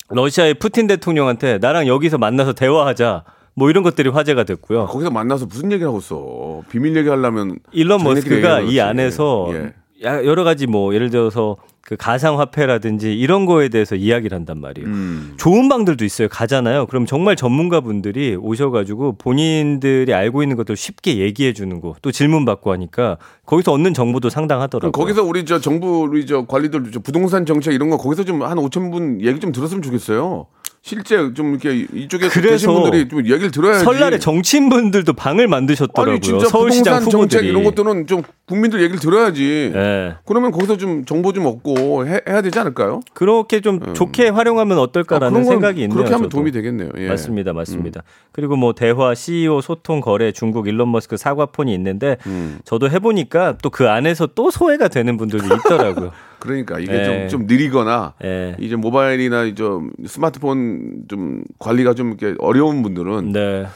러시아의 0.09 0.55
푸틴 0.55 0.87
대통령한테 0.89 1.59
나랑 1.59 1.87
여기서 1.87 2.19
만나서 2.19 2.53
대화하자 2.53 3.25
뭐 3.55 3.71
이런 3.71 3.83
것들이 3.85 4.09
화제가 4.11 4.43
됐고요. 4.45 4.87
거기서 4.87 5.11
만나서 5.11 5.47
무슨 5.47 5.71
얘기를 5.71 5.87
하고 5.89 5.99
있어. 5.99 6.63
비밀 6.71 6.97
얘기 6.97 7.09
하려면. 7.09 7.59
일론 7.73 8.03
머스크가 8.03 8.61
이. 8.61 8.81
안에서 8.81 9.49
예. 9.53 9.73
야- 10.05 10.25
여러 10.25 10.45
가지 10.45 10.67
뭐 10.67 10.95
예를 10.95 11.11
들어서 11.11 11.57
그 11.81 11.97
가상화폐라든지 11.97 13.17
이런 13.17 13.47
거에 13.47 13.69
대해서 13.69 13.95
이야기를 13.95 14.35
한단 14.37 14.61
말이에요. 14.61 14.89
음. 14.89 15.35
좋은 15.37 15.69
방들도 15.69 16.05
있어요. 16.05 16.29
가잖아요. 16.29 16.87
그럼 16.87 17.07
정말 17.07 17.37
전문가분들이 17.37 18.35
오셔가지고 18.35 19.17
본인들이 19.19 20.13
알고 20.13 20.43
있는 20.43 20.57
것들 20.57 20.77
쉽게 20.77 21.19
얘기해 21.19 21.53
주는 21.53 21.81
거, 21.81 21.95
또 22.03 22.11
질문 22.11 22.45
받고 22.45 22.73
하니까 22.73 23.19
거기서 23.47 23.73
얻는 23.73 23.95
정보도 23.95 24.31
상당하더라고요. 24.31 24.91
거기서 24.93 25.23
우리 25.23 25.45
저 25.45 25.61
정부 25.61 26.01
우리 26.03 26.27
저 26.27 26.45
관리들 26.45 26.91
저 26.93 26.99
부동산 27.01 27.47
정책 27.47 27.73
이런 27.75 27.89
거 27.91 27.97
거기서 27.97 28.25
좀 28.25 28.43
한 28.43 28.59
5천 28.59 28.91
분 28.93 29.21
얘기 29.25 29.41
좀 29.41 29.51
들었으면 29.53 29.81
좋겠어요. 29.83 30.47
실제 30.87 31.17
좀 31.35 31.51
이렇게 31.51 31.85
이쪽에 31.93 32.29
계신 32.29 32.73
분들이 32.73 33.09
좀 33.09 33.19
얘기를 33.27 33.51
들어야지. 33.51 33.85
설날에 33.85 34.21
정치인분들도 34.21 35.15
방을 35.15 35.49
만드셨더라고요. 35.49 36.13
아니 36.13 36.21
진짜 36.21 36.47
서울시장 36.47 37.01
정책. 37.11 37.45
이런 37.45 37.65
것들은 37.65 38.07
좀 38.07 38.23
국민들 38.47 38.81
얘기를 38.81 39.01
들어야지. 39.01 39.73
예. 39.75 40.15
그러면 40.25 40.53
거기서 40.53 40.77
좀 40.77 41.05
정보 41.05 41.33
좀 41.33 41.47
얻고 41.47 42.07
해, 42.07 42.21
야 42.29 42.41
되지 42.41 42.57
않을까요? 42.61 43.01
그렇게 43.15 43.61
좀 43.61 43.95
좋게 43.95 44.29
활용하면 44.29 44.79
아, 44.79 44.83
어떨까라는 44.83 45.33
건 45.35 45.45
생각이 45.45 45.83
있네요. 45.83 45.93
그렇게 45.97 46.13
하면 46.13 46.27
저도. 46.27 46.37
도움이 46.37 46.53
되겠네요. 46.53 46.91
예. 46.99 47.09
맞습니다, 47.09 47.53
맞습니다. 47.53 48.05
그리고 48.31 48.55
뭐 48.55 48.73
대화, 48.73 49.13
CEO, 49.17 49.61
소통, 49.63 50.01
거래, 50.01 50.31
중국 50.31 50.69
일론 50.69 50.93
머스크 50.93 51.17
사과폰이 51.17 51.75
있는데 51.75 52.17
음. 52.29 52.61
저도 52.65 52.91
해보니까 52.91 53.57
또 53.61 53.71
그 53.71 53.89
안에서 53.91 54.29
또 54.37 54.53
소외가 54.53 54.87
되는 54.87 55.17
분들도 55.17 55.47
있더라고요. 55.57 56.13
그러니까 56.39 56.79
이게 56.79 56.93
예. 56.93 57.05
좀, 57.05 57.29
좀 57.29 57.47
느리거나 57.47 58.15
예. 58.25 58.57
이제 58.59 58.77
모바일이나 58.77 59.55
좀 59.55 59.91
스마트폰 60.07 61.05
좀 61.09 61.43
관리가 61.59 61.95
좀 61.95 62.09
이렇게 62.09 62.35
어려운 62.39 62.83
분들은 62.83 63.33
네. 63.33 63.67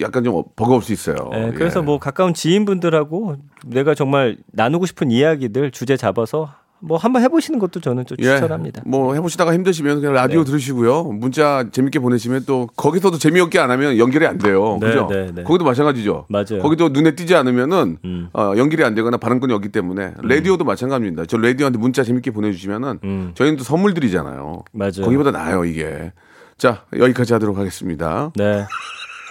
약간 0.00 0.24
좀 0.24 0.42
버거울 0.56 0.82
수 0.82 0.92
있어요. 0.92 1.16
예, 1.34 1.52
그래서 1.54 1.80
예. 1.80 1.84
뭐 1.84 1.98
가까운 1.98 2.32
지인분들하고 2.32 3.36
내가 3.66 3.94
정말 3.94 4.36
나누고 4.52 4.86
싶은 4.86 5.10
이야기들 5.10 5.70
주제 5.70 5.96
잡아서 5.96 6.54
뭐 6.86 6.98
한번 6.98 7.22
해보시는 7.22 7.58
것도 7.58 7.80
저는 7.80 8.04
좀 8.04 8.16
예, 8.20 8.24
추천합니다. 8.24 8.82
뭐 8.84 9.14
해보시다가 9.14 9.54
힘드시면 9.54 10.00
그냥 10.00 10.12
라디오 10.14 10.44
들으시고요. 10.44 11.04
문자 11.04 11.64
재밌게 11.72 11.98
보내시면 11.98 12.44
또 12.46 12.68
거기서도 12.76 13.18
재미없게 13.18 13.58
안 13.58 13.70
하면 13.70 13.96
연결이 13.98 14.26
안 14.26 14.36
돼요. 14.38 14.78
네, 14.80 14.88
그죠? 14.88 15.08
네, 15.10 15.30
네. 15.34 15.42
거기도 15.44 15.64
마찬가지죠. 15.64 16.26
맞아요. 16.28 16.60
거기도 16.60 16.90
눈에 16.90 17.14
띄지 17.14 17.34
않으면은 17.34 17.98
음. 18.04 18.28
어, 18.34 18.52
연결이 18.56 18.84
안 18.84 18.94
되거나 18.94 19.16
발언권이 19.16 19.52
없기 19.54 19.70
때문에 19.70 20.14
라디오도 20.22 20.64
마찬가지입니다. 20.64 21.24
저 21.26 21.38
라디오한테 21.38 21.78
문자 21.78 22.04
재밌게 22.04 22.30
보내주시면은 22.32 22.98
음. 23.04 23.30
저희는 23.34 23.56
또 23.56 23.64
선물 23.64 23.94
드리잖아요. 23.94 24.64
맞아요. 24.72 25.02
거기보다 25.02 25.30
나아요 25.30 25.64
이게. 25.64 26.12
자 26.58 26.84
여기까지 26.96 27.32
하도록 27.32 27.56
하겠습니다. 27.56 28.30
네. 28.36 28.64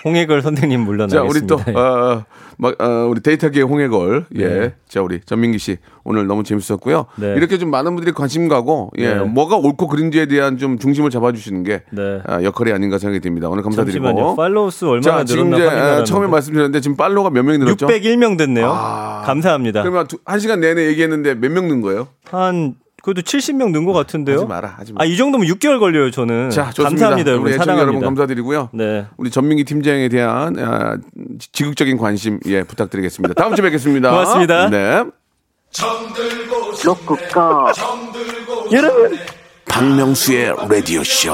홍해걸 0.06 0.42
선생님 0.42 0.80
자 0.82 0.86
물러나겠습니다. 0.86 1.24
우리 1.24 1.48
또 1.48 1.80
어, 1.80 2.24
막, 2.58 2.76
어, 2.82 3.08
우리 3.10 3.22
데이터계의 3.22 3.66
홍해걸 3.66 4.26
예. 4.36 4.48
네. 4.48 4.74
자 4.88 5.02
우리 5.02 5.20
전민기 5.26 5.58
씨 5.60 5.78
오늘 6.04 6.28
너무 6.28 6.44
재밌었고요. 6.44 7.06
네. 7.16 7.34
이렇게 7.36 7.58
좀 7.58 7.72
많은 7.72 7.96
분들이 7.96 8.14
관심 8.14 8.48
가고 8.48 8.92
예. 8.98 9.16
네. 9.16 9.24
뭐가 9.24 9.56
옳고 9.58 9.88
그른지에 9.88 10.26
대한 10.26 10.58
좀 10.58 10.78
중심을 10.78 11.10
잡아주시는 11.10 11.64
게 11.64 11.84
네. 11.92 12.20
아, 12.26 12.44
역할이 12.44 12.72
아닌가 12.72 12.98
생각이 12.98 13.22
듭니다. 13.22 13.50
오늘 13.50 13.64
감사드리고. 13.64 14.04
잠시만요. 14.06 14.36
팔로우 14.36 14.70
수 14.72 14.90
얼마나 14.90 15.20
자 15.20 15.24
지금 15.26 15.50
늘었나 15.50 15.66
이제. 15.68 15.76
아, 16.02 16.04
처음에 16.04 16.28
말씀드렸는데 16.28 16.82
지금 16.82 16.98
팔로우가 16.98 17.30
몇 17.30 17.44
명이 17.44 17.60
늘었죠? 17.60 17.88
601명 17.88 18.38
됐네요. 18.38 18.70
아. 18.70 19.24
감사합니다. 19.26 19.82
그러면 19.84 20.08
두- 20.08 20.18
한 20.26 20.40
시간 20.40 20.60
내내 20.60 20.86
얘기했는데 20.88 21.36
몇 21.36 21.50
명 21.52 21.68
는 21.68 21.82
거예요? 21.82 22.08
한 22.30 22.76
그래도 23.04 23.22
70명 23.22 23.72
는 23.72 23.84
것 23.86 23.92
같은데요. 23.92 24.38
하지 24.38 24.46
마라, 24.48 24.76
하지 24.78 24.94
마. 24.94 25.02
아, 25.02 25.06
이 25.06 25.18
정도면 25.18 25.46
6개월 25.50 25.78
걸려요, 25.80 26.10
저는. 26.10 26.50
자 26.52 26.70
좋습니다. 26.72 26.90
감사합니다, 26.90 27.32
여러분. 27.32 27.48
우리 27.50 27.58
사랑합니다. 27.58 27.82
여러분 27.82 28.02
감사드리고요. 28.02 28.70
네. 28.72 29.06
우리 29.18 29.30
전민기 29.30 29.66
팀장에 29.66 30.08
대한 30.08 30.58
아, 30.58 30.98
지극적인 31.52 31.98
관심 31.98 32.40
예 32.48 32.64
부탁드리겠습니다. 32.64 33.34
다음 33.34 33.56
주에 33.56 33.64
뵙겠습니다. 33.64 34.10
고맙습니다. 34.10 34.70
네. 34.70 35.04
로쿠꺼 36.86 37.74
여러분 38.72 39.18
박명수의 39.66 40.54
라디오 40.70 41.04
쇼. 41.04 41.34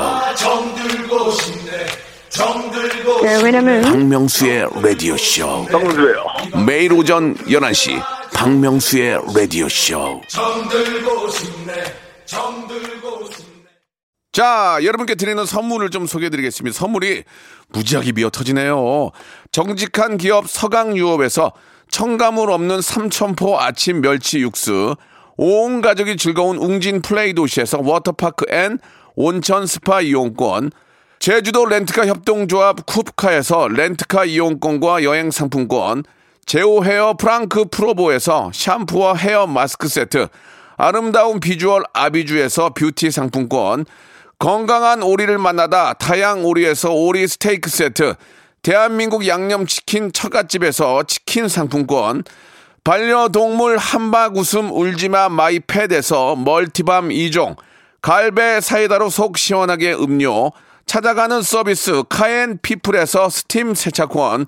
네, 3.21 3.43
왜냐면 3.43 3.81
박명수의 3.83 4.67
라디오 4.81 5.15
쇼. 5.17 5.65
박명수예요. 5.65 6.23
매일 6.65 6.93
오전 6.93 7.35
11시 7.35 8.01
박명수의 8.33 9.19
라디오 9.35 9.67
쇼. 9.67 10.21
자, 14.31 14.77
여러분께 14.83 15.15
드리는 15.15 15.45
선물을 15.45 15.89
좀 15.89 16.05
소개해 16.05 16.29
드리겠습니다. 16.29 16.77
선물이 16.77 17.23
무지하게 17.69 18.13
미어 18.13 18.29
터지네요. 18.29 19.11
정직한 19.51 20.17
기업 20.17 20.49
서강유업에서 20.49 21.51
첨가물 21.89 22.51
없는 22.51 22.81
삼천포 22.81 23.59
아침 23.59 24.01
멸치 24.01 24.39
육수, 24.39 24.95
온 25.37 25.81
가족이 25.81 26.17
즐거운 26.17 26.57
웅진 26.57 27.01
플레이 27.01 27.33
도시에서 27.33 27.79
워터파크 27.81 28.45
and 28.49 28.77
온천 29.15 29.65
스파 29.65 30.01
이용권, 30.01 30.71
제주도 31.19 31.65
렌트카 31.65 32.05
협동조합 32.07 32.85
쿱카에서 32.85 33.73
렌트카 33.73 34.25
이용권과 34.25 35.03
여행 35.03 35.31
상품권, 35.31 36.03
제오 36.49 36.83
헤어 36.83 37.13
프랑크 37.13 37.65
프로보에서 37.69 38.49
샴푸와 38.55 39.13
헤어 39.13 39.45
마스크 39.45 39.87
세트, 39.87 40.29
아름다운 40.77 41.39
비주얼 41.39 41.83
아비주에서 41.93 42.71
뷰티 42.71 43.11
상품권, 43.11 43.85
건강한 44.39 45.03
오리를 45.03 45.37
만나다 45.37 45.93
다향 45.93 46.43
오리에서 46.43 46.91
오리 46.91 47.27
스테이크 47.27 47.69
세트, 47.69 48.15
대한민국 48.63 49.27
양념치킨 49.27 50.11
처갓집에서 50.11 51.03
치킨 51.03 51.47
상품권, 51.47 52.23
반려동물 52.83 53.77
함박웃음 53.77 54.71
울지마 54.71 55.29
마이펫에서 55.29 56.35
multi 56.35 56.76
balm 56.76 57.09
2종, 57.09 57.57
갈배 58.01 58.59
사이다로 58.59 59.11
속 59.11 59.37
시원하게 59.37 59.93
음료, 59.93 60.51
찾아가는 60.87 61.43
서비스 61.43 62.01
카앤피플에서 62.09 63.29
스팀 63.29 63.75
세차권, 63.75 64.47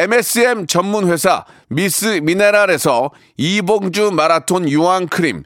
MSM 0.00 0.66
전문 0.66 1.10
회사 1.10 1.44
미스 1.68 2.20
미네랄에서 2.22 3.10
이봉주 3.36 4.12
마라톤 4.12 4.66
유황 4.66 5.08
크림, 5.08 5.42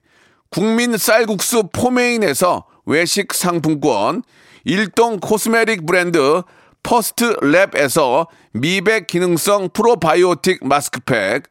국민 0.49 0.97
쌀국수 0.97 1.71
포메인에서 1.73 2.65
외식 2.87 3.35
상품권, 3.35 4.23
일동 4.65 5.19
코스메틱 5.19 5.85
브랜드 5.87 6.43
퍼스트 6.85 7.35
랩에서 7.39 8.29
미백 8.53 9.09
기능성 9.09 9.71
프로바이오틱 9.73 10.65
마스크팩, 10.65 11.43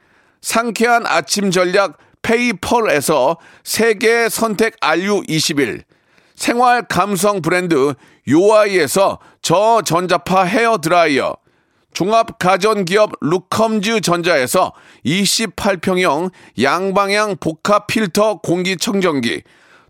상쾌한 0.42 1.06
아침 1.06 1.52
전략 1.52 1.98
페이펄에서 2.22 3.36
세계 3.66 4.30
선택 4.30 4.80
RU21, 4.80 5.84
생활 6.36 6.88
감성 6.88 7.42
브랜드 7.42 7.96
요아이에서 8.30 9.20
저전자파 9.42 10.44
헤어 10.46 10.78
드라이어, 10.78 11.43
종합 11.94 12.40
가전 12.40 12.86
기업 12.86 13.12
루컴즈 13.22 14.02
전자에서 14.02 14.74
28평형 15.06 16.32
양방향 16.62 17.38
복합 17.40 17.88
필터 17.88 18.40
공기청정기, 18.42 19.44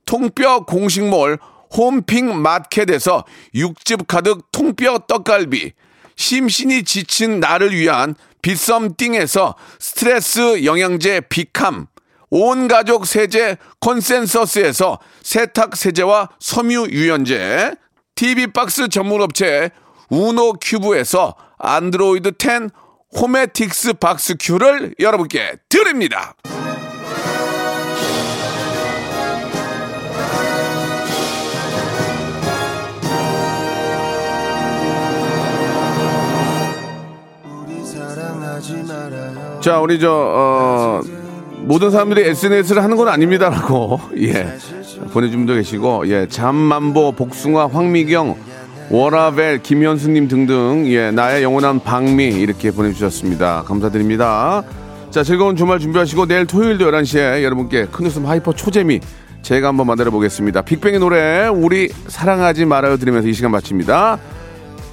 통뼈 0.06 0.66
공식몰 0.66 1.40
홈핑 1.76 2.42
마켓에서 2.42 3.26
육즙 3.56 4.08
가득 4.08 4.52
통뼈 4.52 5.00
떡갈비, 5.08 5.74
심신이 6.16 6.84
지친 6.84 7.40
나를 7.40 7.74
위한 7.74 8.16
비썸띵에서 8.42 9.56
스트레스 9.80 10.66
영양제 10.66 11.22
비캄, 11.30 11.88
온 12.30 12.68
가족 12.68 13.06
세제 13.06 13.58
컨센서스에서 13.80 15.00
세탁 15.22 15.76
세제와 15.76 16.30
섬유 16.40 16.88
유연제, 16.92 17.76
TV 18.16 18.48
박스 18.48 18.88
전문 18.90 19.22
업체 19.22 19.72
우노 20.10 20.54
큐브에서 20.62 21.36
안드로이드 21.58 22.34
10 22.38 22.70
호메틱스 23.16 23.94
박스 23.94 24.36
큐를 24.40 24.96
여러분께 25.00 25.54
드립니다. 25.70 26.36
자, 39.62 39.80
우리 39.80 40.00
저, 40.00 40.12
어, 40.12 41.02
모든 41.60 41.90
사람들이 41.92 42.28
SNS를 42.30 42.84
하는 42.84 42.98
건 42.98 43.08
아닙니다라고, 43.08 44.00
예, 44.18 44.58
보내준 45.12 45.40
분도 45.40 45.54
계시고, 45.54 46.10
예, 46.10 46.28
잠만보, 46.28 47.14
복숭아, 47.14 47.68
황미경, 47.68 48.36
워라벨, 48.90 49.62
김현수님 49.64 50.28
등등, 50.28 50.86
예, 50.88 51.12
나의 51.12 51.44
영원한 51.44 51.80
방미, 51.80 52.26
이렇게 52.26 52.72
보내주셨습니다. 52.72 53.64
감사드립니다. 53.64 54.64
자, 55.10 55.24
즐거운 55.24 55.56
주말 55.56 55.80
준비하시고, 55.80 56.28
내일 56.28 56.46
토요일도 56.46 56.86
11시에 56.86 57.44
여러분께 57.44 57.88
큰 57.92 58.06
웃음 58.06 58.26
hyper 58.26 58.54
초재미, 58.54 59.00
제가 59.42 59.68
한번 59.68 59.88
만들어 59.88 60.12
보겠습니다. 60.12 60.62
빅뱅의 60.62 61.00
노래, 61.00 61.48
우리 61.48 61.90
사랑하지 62.08 62.66
말아요 62.66 62.98
들으면서 62.98 63.28
이 63.28 63.34
시간 63.34 63.52
마칩니다. 63.52 64.18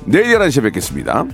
내일 0.06 0.38
11시에 0.38 0.62
뵙겠습니다. 0.62 1.26